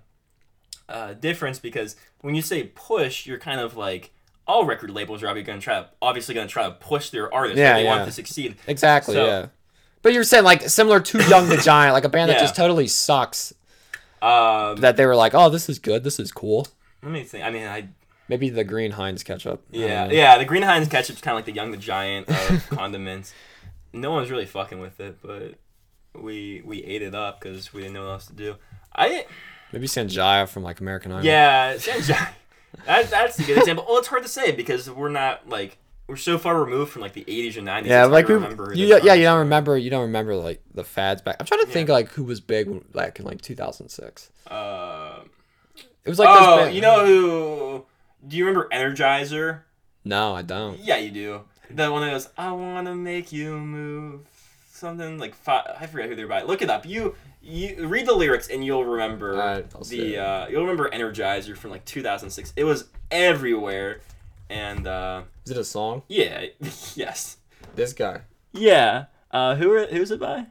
[0.89, 4.11] uh, difference because when you say push, you're kind of like
[4.47, 7.09] all record labels are obviously going to try to obviously going to try to push
[7.11, 7.59] their artists.
[7.59, 7.95] Yeah, they yeah.
[7.95, 8.55] want to succeed.
[8.67, 9.13] Exactly.
[9.15, 9.45] So- yeah.
[10.03, 12.87] But you're saying like similar to Young the Giant, like a band that just totally
[12.87, 13.53] sucks.
[14.19, 16.03] Um, That they were like, oh, this is good.
[16.03, 16.67] This is cool.
[17.03, 17.43] let me think.
[17.45, 17.89] I mean, I
[18.31, 19.61] Maybe the Green Heinz ketchup.
[19.71, 20.13] Yeah know.
[20.13, 23.33] yeah the Green Heinz ketchup's kind of like the Young the Giant of condiments.
[23.91, 25.55] No one's really fucking with it, but
[26.19, 28.55] we we ate it up because we didn't know what else to do.
[28.95, 29.25] I
[29.73, 31.25] Maybe Sanjaya from like American Idol.
[31.25, 32.29] Yeah, Sanjay.
[32.85, 33.85] that, that's a good example.
[33.85, 35.77] Well, it's hard to say because we're not like
[36.07, 37.85] we're so far removed from like the 80s or 90s.
[37.87, 41.21] Yeah, like we, remember you, yeah, you don't remember, you don't remember like the fads
[41.21, 41.35] back.
[41.37, 44.29] I'm trying to think like who was big when- back in like 2006.
[44.47, 45.19] Uh,
[46.05, 47.85] It was like oh, you know who?
[48.27, 49.61] Do you remember Energizer?
[50.03, 50.79] No, I don't.
[50.79, 51.41] Yeah, you do.
[51.69, 54.21] The one that goes, "I wanna make you move,"
[54.71, 56.41] something like fi- I forget who they're by.
[56.43, 56.85] Look it up.
[56.85, 61.71] You you read the lyrics and you'll remember Alright, the uh, you'll remember Energizer from
[61.71, 62.53] like 2006.
[62.55, 64.01] It was everywhere,
[64.49, 66.03] and uh, Is it a song?
[66.07, 66.45] yeah,
[66.95, 67.37] yes.
[67.75, 68.21] This guy.
[68.53, 69.05] Yeah.
[69.31, 70.47] Uh, who are, who's it by?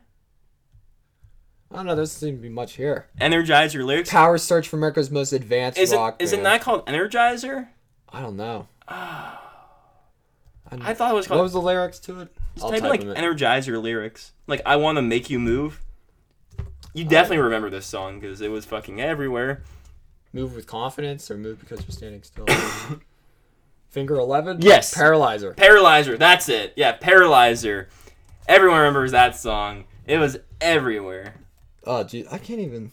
[1.70, 1.94] I don't know.
[1.94, 3.06] There doesn't seem to be much here.
[3.20, 4.10] Energizer lyrics.
[4.10, 6.16] Power Search for America's Most Advanced Is it Rock.
[6.20, 6.44] is it Band.
[6.44, 7.68] not called Energizer?
[8.08, 8.66] I don't know.
[8.88, 12.28] I thought it was What was the lyrics to it?
[12.54, 13.02] Just I'll type in like.
[13.02, 14.32] Energizer lyrics.
[14.46, 15.80] Like I want to make you move.
[16.92, 19.62] You definitely remember this song because it was fucking everywhere.
[20.32, 22.46] Move with confidence or move because you're standing still.
[23.90, 24.62] Finger 11?
[24.62, 24.94] Yes.
[24.94, 25.52] Paralyzer.
[25.54, 26.16] Paralyzer.
[26.16, 26.72] That's it.
[26.76, 27.88] Yeah, Paralyzer.
[28.46, 29.84] Everyone remembers that song.
[30.06, 31.34] It was everywhere.
[31.84, 32.92] Oh, dude, I can't even.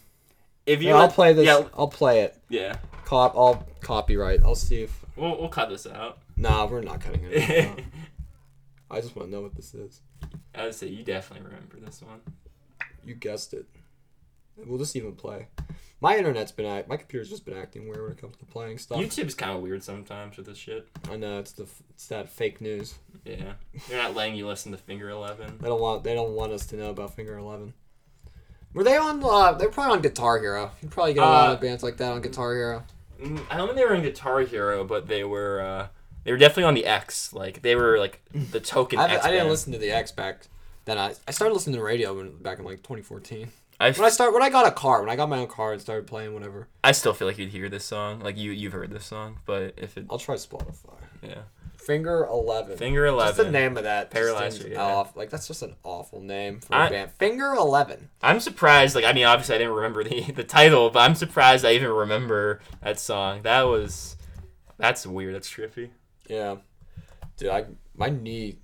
[0.66, 1.46] If you I'll let- play this.
[1.46, 2.36] Yeah, I'll play it.
[2.48, 2.76] yeah.
[3.04, 3.34] Cop.
[3.36, 4.42] I'll copyright.
[4.44, 5.04] I'll see if.
[5.16, 6.18] We'll, we'll cut this out.
[6.36, 7.66] Nah, we're not cutting it.
[7.66, 7.80] out.
[8.90, 10.00] I just want to know what this is.
[10.54, 12.20] I would say you definitely remember this one.
[13.04, 13.66] You guessed it.
[14.56, 15.48] We'll just even play.
[16.00, 16.88] My internet's been act.
[16.88, 18.98] My computer's just been acting weird when it comes to playing stuff.
[18.98, 20.86] YouTube's kind of weird sometimes with this shit.
[21.10, 22.94] I know it's the f- it's that fake news.
[23.24, 23.54] Yeah,
[23.88, 25.58] they're not letting you listen to Finger Eleven.
[25.60, 27.72] They don't want they don't want us to know about Finger Eleven.
[28.74, 29.22] Were they on?
[29.24, 30.70] Uh, they're probably on Guitar Hero.
[30.82, 32.84] You probably get a lot Uh, of bands like that on Guitar Hero.
[33.20, 35.60] Mm, I don't think they were in Guitar Hero, but they were.
[35.60, 35.86] Uh,
[36.24, 37.32] they were definitely on the X.
[37.32, 38.98] Like they were like the token.
[39.00, 39.50] I, X I didn't band.
[39.50, 40.46] listen to the X back.
[40.84, 43.48] Then I, I started listening to radio when, back in like 2014.
[43.80, 45.72] I, When I start when I got a car when I got my own car
[45.72, 46.66] and started playing whatever.
[46.82, 48.20] I still feel like you'd hear this song.
[48.20, 50.94] Like you you've heard this song, but if it I'll try Spotify.
[51.22, 51.42] yeah
[51.88, 52.76] Finger Eleven.
[52.76, 53.34] Finger Eleven.
[53.34, 54.10] Just the name of that.
[54.10, 54.82] Paralyzer, yeah.
[54.82, 55.16] Off.
[55.16, 57.12] Like that's just an awful name for I- a band.
[57.12, 58.10] Finger Eleven.
[58.22, 58.94] I'm surprised.
[58.94, 61.90] Like I mean, obviously I didn't remember the the title, but I'm surprised I even
[61.90, 63.40] remember that song.
[63.42, 64.16] That was
[64.76, 65.34] that's weird.
[65.34, 65.88] That's trippy.
[66.28, 66.56] Yeah,
[67.38, 67.64] dude, I
[67.96, 68.58] my knee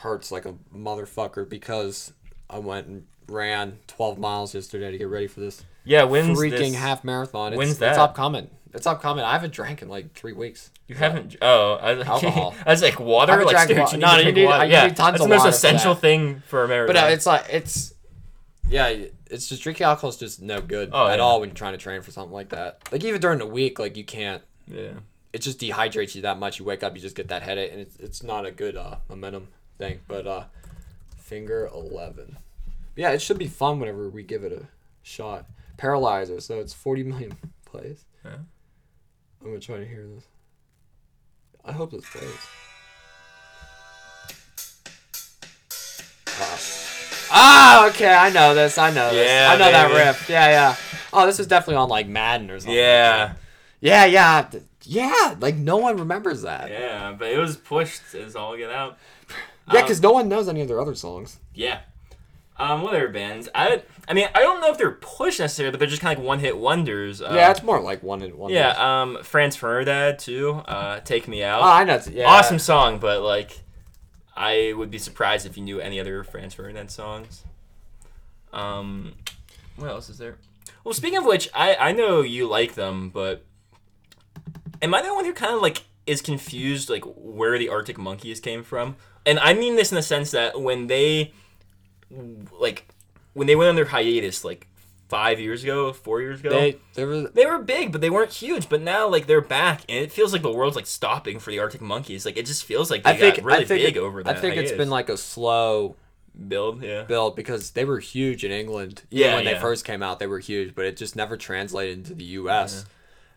[0.00, 2.14] hurts like a motherfucker because
[2.48, 6.50] I went and ran 12 miles yesterday to get ready for this Yeah, when's freaking
[6.58, 6.74] this?
[6.76, 7.52] half marathon.
[7.52, 7.98] It's, when's It's that?
[7.98, 8.48] upcoming.
[8.74, 9.24] It's upcoming.
[9.24, 10.70] I haven't drank in like three weeks.
[10.88, 11.36] You haven't.
[11.42, 12.54] Oh, I was like, Alcohol.
[12.66, 13.32] I was like water.
[13.32, 14.62] Haven't Like, drank dude, wa- you no, to you drink need- water.
[14.62, 16.00] I- yeah, need tons that's of the most water for essential that.
[16.00, 16.92] thing for America.
[16.92, 17.94] But uh, it's like it's
[18.68, 18.94] yeah,
[19.30, 21.22] it's just drinking alcohol is just no good Oh, at yeah.
[21.24, 22.80] all when you're trying to train for something like that.
[22.92, 24.42] Like even during the week, like you can't.
[24.66, 24.92] yeah.
[25.32, 26.58] It just dehydrates you that much.
[26.58, 28.96] You wake up, you just get that headache, and it's it's not a good uh,
[29.08, 29.48] momentum
[29.78, 30.00] thing.
[30.08, 30.44] But uh,
[31.16, 32.38] finger eleven.
[32.96, 34.66] Yeah, it should be fun whenever we give it a
[35.02, 35.46] shot.
[35.76, 38.04] Paralyzer, so it's forty million plays.
[38.24, 38.36] Yeah.
[39.48, 40.24] I'm gonna try to hear this.
[41.64, 42.28] I hope this plays.
[47.30, 48.76] Ah, okay, I know this.
[48.76, 49.26] I know this.
[49.26, 50.28] Yeah, I know that riff.
[50.28, 50.76] Yeah, yeah.
[51.14, 52.74] Oh, this is definitely on like Madden or something.
[52.76, 53.36] Yeah.
[53.80, 54.50] Yeah, yeah,
[54.82, 55.34] yeah.
[55.40, 56.68] Like no one remembers that.
[56.68, 58.98] Yeah, Yeah, but it was pushed as all get out.
[59.72, 61.38] Yeah, because Um, no one knows any of their other songs.
[61.54, 61.80] Yeah.
[62.60, 63.48] Um, what other bands?
[63.54, 66.18] I I mean, I don't know if they're push necessarily, but they're just kind of
[66.18, 67.22] like one hit wonders.
[67.22, 68.50] Uh, yeah, it's more like one in one.
[68.52, 69.02] yeah.
[69.02, 70.50] Um, Franz Ferdinand too.
[70.66, 71.60] Uh, Take Me Out.
[71.60, 72.00] Oh, I know.
[72.10, 72.26] Yeah.
[72.26, 73.60] Awesome song, but like,
[74.36, 77.44] I would be surprised if you knew any other Franz Ferdinand songs.
[78.52, 79.14] Um,
[79.76, 80.36] what else is there?
[80.84, 83.44] Well, speaking of which, I I know you like them, but
[84.82, 88.40] am I the one who kind of like is confused like where the Arctic Monkeys
[88.40, 88.96] came from?
[89.26, 91.32] And I mean this in the sense that when they
[92.58, 92.86] like
[93.34, 94.66] when they went on their hiatus like
[95.08, 98.32] five years ago, four years ago, They there was they were big, but they weren't
[98.32, 98.68] huge.
[98.68, 101.58] But now, like, they're back, and it feels like the world's like stopping for the
[101.58, 102.24] Arctic Monkeys.
[102.26, 104.20] Like, it just feels like they I think got really I think big it- over
[104.20, 104.40] I that.
[104.40, 105.96] think it's been like a slow
[106.46, 107.02] build, yeah.
[107.02, 109.02] build because they were huge in England.
[109.10, 109.54] Yeah, when yeah.
[109.54, 112.84] they first came out, they were huge, but it just never translated into the U.S.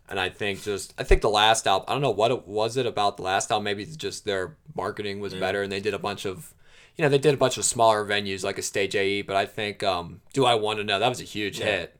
[0.09, 2.75] And I think just I think the last album, I don't know what it was
[2.75, 3.63] it about the last album.
[3.63, 6.53] Maybe it's just their marketing was better, and they did a bunch of,
[6.97, 9.21] you know, they did a bunch of smaller venues like a Stage AE.
[9.23, 11.65] But I think, um, do I want to know that was a huge Yeah.
[11.65, 11.97] hit,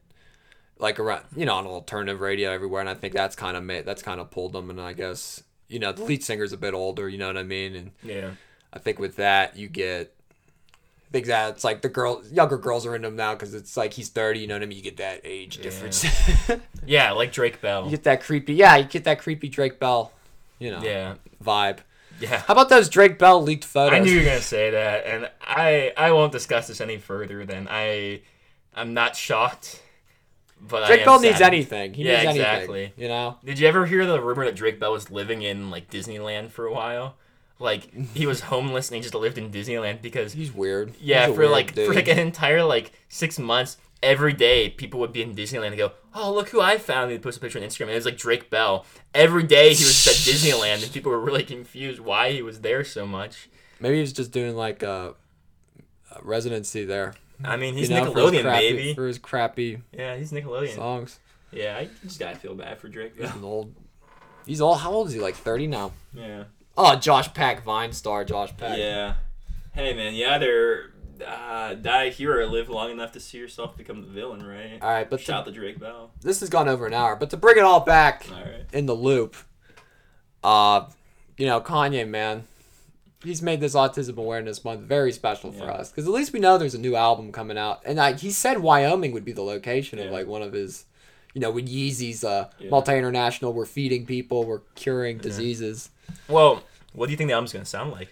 [0.78, 3.86] like around you know on alternative radio everywhere, and I think that's kind of made
[3.86, 4.70] that's kind of pulled them.
[4.70, 7.44] And I guess you know the lead singer's a bit older, you know what I
[7.44, 8.32] mean, and Yeah.
[8.74, 10.14] I think with that you get.
[11.10, 13.76] I think that it's like the girl, younger girls are in them now because it's
[13.76, 14.40] like he's thirty.
[14.40, 14.78] You know what I mean?
[14.78, 16.06] You get that age difference.
[16.86, 17.84] Yeah, like Drake Bell.
[17.86, 18.76] you get that creepy, yeah.
[18.78, 20.12] You get that creepy Drake Bell,
[20.58, 21.16] you know, Yeah.
[21.44, 21.80] vibe.
[22.22, 22.40] Yeah.
[22.46, 23.98] How about those Drake Bell leaked photos?
[23.98, 27.46] I knew you were gonna say that, and I I won't discuss this any further.
[27.46, 28.22] Then I
[28.76, 29.82] I'm not shocked,
[30.62, 31.54] but Drake Bell needs saddened.
[31.56, 31.94] anything.
[31.96, 32.42] He Yeah, needs anything.
[32.42, 32.94] exactly.
[32.98, 35.90] You know, Did you ever hear the rumor that Drake Bell was living in like
[35.90, 37.16] Disneyland for a while?
[37.62, 40.94] Like he was homeless and he just lived in Disneyland because he's weird.
[41.00, 41.88] Yeah, He's for like dude.
[41.88, 45.78] for like an entire like six months, every day people would be in Disneyland and
[45.78, 48.06] go, "Oh, look who I found!" They'd post a picture on Instagram, and it was
[48.06, 48.86] like Drake Bell.
[49.14, 52.84] Every day he was at Disneyland, and people were really confused why he was there
[52.84, 53.48] so much.
[53.80, 55.14] Maybe he's just doing like a,
[56.16, 57.14] a residency there.
[57.44, 58.94] I mean, he's you know, for his Nickelodeon, crappy, baby.
[58.96, 60.76] for his crappy Yeah, he's Nickelodeon.
[60.76, 61.20] songs.
[61.52, 63.28] Yeah, I just gotta feel bad for Drake Bell.
[63.28, 63.76] He's an old.
[64.46, 64.80] He's old.
[64.80, 65.20] How old is he?
[65.20, 65.92] Like thirty now.
[66.14, 66.46] Yeah.
[66.78, 68.78] Oh, Josh Peck, Vine star Josh Peck.
[68.78, 69.16] Yeah.
[69.74, 70.92] Hey man, you either
[71.26, 74.80] uh, die a hero or live long enough to see yourself become the villain, right?
[74.82, 76.12] All right, but Shout to, out to Drake Bell.
[76.22, 77.16] this has gone over an hour.
[77.16, 78.66] But to bring it all back All right.
[78.74, 79.36] in the loop,
[80.44, 80.88] uh,
[81.38, 82.44] you know, Kanye, man,
[83.24, 85.72] he's made this Autism Awareness Month very special for Yeah.
[85.74, 88.32] us because at least we know there's a new album coming out, and I, he
[88.32, 90.86] said Wyoming would be the location of like one of his,
[91.34, 92.70] you know, when Yeezy's uh, Yeah.
[92.70, 95.90] multi international, we're feeding people, we're curing diseases.
[96.28, 96.64] Well,
[96.94, 98.10] what do you think the album's gonna sound like?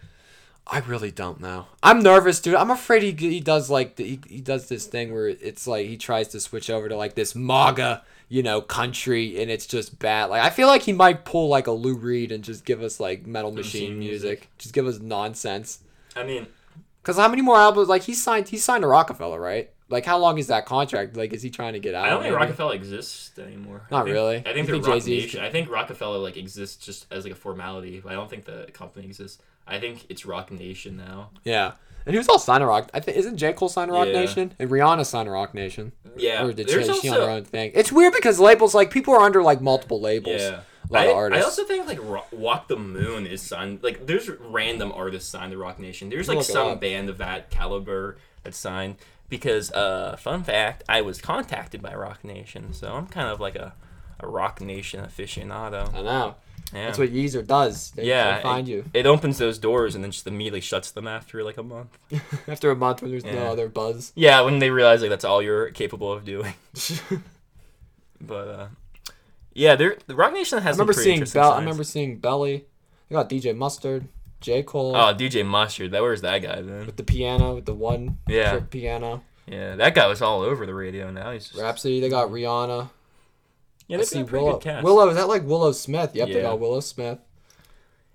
[0.72, 1.66] I really don't know.
[1.82, 2.54] I'm nervous, dude.
[2.54, 5.88] I'm afraid he, he does like the, he, he does this thing where it's like
[5.88, 9.98] he tries to switch over to like this MAGA, you know, country, and it's just
[9.98, 10.26] bad.
[10.26, 13.00] Like I feel like he might pull like a Lou Reed and just give us
[13.00, 14.50] like Metal Machine music.
[14.60, 15.80] just give us nonsense.
[16.16, 16.46] I mean,
[17.02, 17.88] Cause how many more albums?
[17.88, 19.72] Like he signed, he signed to Roc-A-Fella, right?
[19.90, 21.18] Like how long is that contract?
[21.18, 22.06] Like is he trying to get out?
[22.06, 22.44] I don't think maybe?
[22.46, 23.82] Roc-A-Fella exists anymore.
[23.90, 24.38] I Not think- really?
[24.38, 25.42] I think think Rock Jay-Z's- Nation.
[25.44, 28.68] I think Roc-A-Fella like exists just as like a formality, but I don't think the
[28.74, 29.42] company exists.
[29.68, 31.30] I think it's Roc Nation now.
[31.44, 31.74] Yeah.
[32.06, 32.90] And who's all signed to Rock?
[32.94, 34.14] I think isn't J Cole signed to Rock Yeah.
[34.22, 35.92] Nation and Rihanna signed to Roc Nation?
[36.18, 37.72] Yeah, or did there's she, she on her own thing?
[37.76, 40.42] It's weird because labels like people are under like multiple labels.
[40.42, 40.62] Yeah.
[40.90, 41.44] A lot I, of artists.
[41.44, 43.84] I also think like Ro- Walk the Moon is signed.
[43.84, 46.10] Like there's random artists signed to Roc Nation.
[46.10, 48.96] There's like some band of that caliber that's signed
[49.30, 53.56] because uh fun fact, I was contacted by Roc Nation, so I'm kind of like
[53.56, 53.74] a
[54.20, 55.94] a Roc Nation aficionado.
[55.94, 56.36] I know.
[56.74, 56.86] Yeah.
[56.86, 57.92] That's what Yeezer does.
[57.92, 60.92] They, yeah, they find it, you It opens those doors and then just immediately shuts
[60.92, 61.98] them after like a month.
[62.48, 64.12] after a month when there's no other buzz.
[64.14, 66.54] Yeah, when they realize like that's all you're capable of doing.
[68.22, 68.68] But uh,
[69.54, 70.76] yeah, there the Roc Nation has.
[70.76, 71.54] some remember seeing Bell.
[71.54, 72.66] I remember seeing Belly.
[73.08, 74.08] They got DJ Mustard,
[74.42, 75.92] J Cole Oh, DJ Mustard.
[75.92, 76.86] That where's that guy then?
[76.86, 78.52] with the piano, with the one Yeah.
[78.52, 79.24] trick piano.
[79.48, 81.10] Yeah, that guy was all over the radio.
[81.12, 82.00] Now he's just Rhapsody.
[82.00, 82.90] They got Rihanna.
[83.88, 83.96] yeah.
[83.96, 84.58] I They've see got a pretty Willow.
[84.58, 84.84] good cast.
[84.84, 86.12] Willow is that like Willow Smith?
[86.16, 87.20] Yep, they got Willow Smith.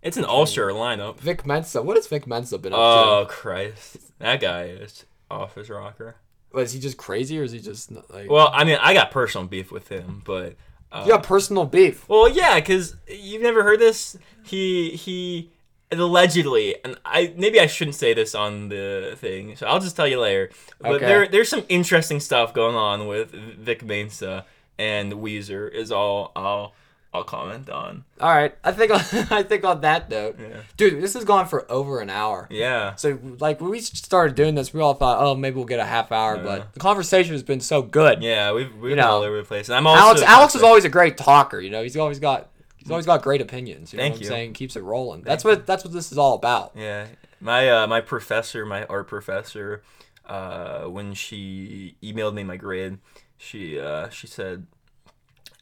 [0.03, 1.19] It's an all-star lineup.
[1.19, 1.83] Vic Mensa.
[1.83, 2.83] What has Vic Mensa been up to?
[2.83, 6.17] Oh Christ, that guy is off his rocker.
[6.53, 6.57] to?
[6.59, 8.31] Was he just crazy or is he just like?
[8.31, 10.55] Well, I mean, I got personal beef with him, but
[10.93, 12.09] uh, you got personal beef.
[12.09, 14.17] Well, yeah, because you've never heard this.
[14.45, 15.51] He he
[15.99, 20.09] allegedly, and I maybe I shouldn't say this on the thing, so I'll just tell
[20.09, 20.51] you later.
[20.81, 21.07] But Okay.
[21.07, 24.45] there there's some interesting stuff going on with Vic Mensa
[24.79, 25.71] and Weezer.
[25.73, 26.75] Is all I'll
[27.13, 28.03] I'll comment on.
[28.21, 28.91] All right, I think
[29.31, 30.57] I think on that note, Yeah.
[30.77, 32.49] dude, this has gone for over an hour.
[32.51, 32.97] Yeah.
[32.97, 35.85] So like when we started doing this, we all thought, oh, maybe we'll get a
[35.85, 36.43] half hour, Yeah.
[36.43, 38.21] but the conversation has been so good.
[38.23, 40.63] Yeah, we've we've You know, all over the place, and I'm also Alex Alex is
[40.65, 41.61] always a great talker.
[41.61, 42.49] You know, he's always got
[42.85, 43.93] he's always got great opinions.
[43.93, 44.29] You know Thank what I'm you.
[44.29, 44.53] saying?
[44.53, 45.23] Keeps it rolling.
[45.23, 46.73] that's what that's what this is all about.
[46.77, 47.07] Yeah,
[47.41, 49.83] my uh, my professor, my art professor,
[50.27, 52.99] uh, when she emailed me my grade,
[53.37, 54.67] she uh, she said,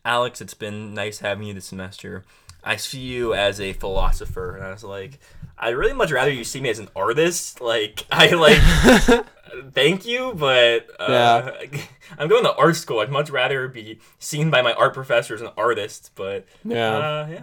[0.05, 2.25] "Alex, it's been nice having you this semester.
[2.65, 5.19] I see you as a philosopher," and I was like,
[5.63, 7.61] "I'd really much rather you see me as an artist.
[7.61, 9.25] Like, I like."
[9.75, 11.51] Thank you, but uh,
[12.19, 13.01] I'm going to art school.
[13.01, 16.11] I'd much rather be seen by my art professor as an artist.
[16.15, 16.97] But Yeah.
[16.97, 17.43] uh, yeah.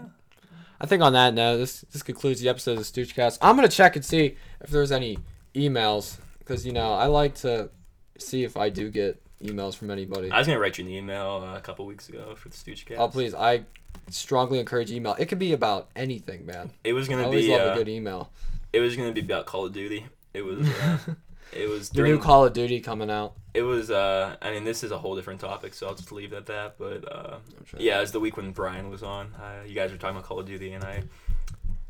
[0.82, 3.38] I think on that note, this this concludes the episode of the Stoochcast.
[3.42, 5.20] I'm gonna check and see if there's any
[5.54, 7.70] emails because you know I like to
[8.18, 10.32] see if I do get emails from anybody.
[10.32, 12.98] I was gonna write you an email uh, a couple weeks ago for the Stoochcast.
[12.98, 13.64] Oh please, I
[14.10, 15.16] strongly encourage email.
[15.20, 16.72] It could be about anything, man.
[16.84, 17.52] It was gonna always be.
[17.52, 18.32] love Uh, a good email.
[18.74, 20.06] it was gonna be about Call of Duty.
[20.34, 20.68] It was.
[20.70, 20.98] Uh,
[21.54, 23.34] it was The new Call of Duty coming out.
[23.54, 23.90] it was.
[23.90, 26.46] Uh, I mean, this is a whole different topic, so I'll just leave it at
[26.48, 26.76] that.
[26.78, 27.80] But uh, sure.
[27.80, 29.34] yeah, it was the week when Brian was on.
[29.36, 31.04] Uh, you guys were talking about Call of Duty, and I.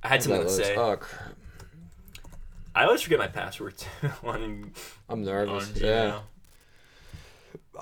[0.01, 0.75] I had something to say.
[0.77, 1.33] Oh crap!
[2.73, 3.87] I always forget my password too
[4.23, 4.71] on, I'm
[5.09, 5.67] on nervous.
[5.71, 5.81] Gmail.
[5.81, 6.19] Yeah,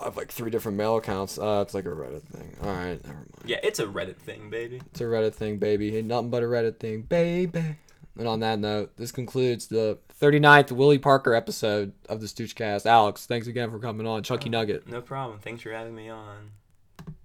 [0.01, 1.37] I have like three different mail accounts.
[1.37, 2.55] Uh, it's like a Reddit thing.
[2.61, 3.29] All right, never mind.
[3.45, 4.81] Yeah, it's a Reddit thing, baby.
[4.91, 5.95] It's a Reddit thing, baby.
[5.97, 7.75] Ain't nothing but a Reddit thing, baby.
[8.17, 12.85] And on that note, this concludes the 39th Willie Parker episode of the Stoochcast.
[12.85, 14.23] Alex, thanks again for coming on.
[14.23, 14.87] Chucky Nugget.
[14.87, 15.39] No problem.
[15.39, 16.51] Thanks for having me on.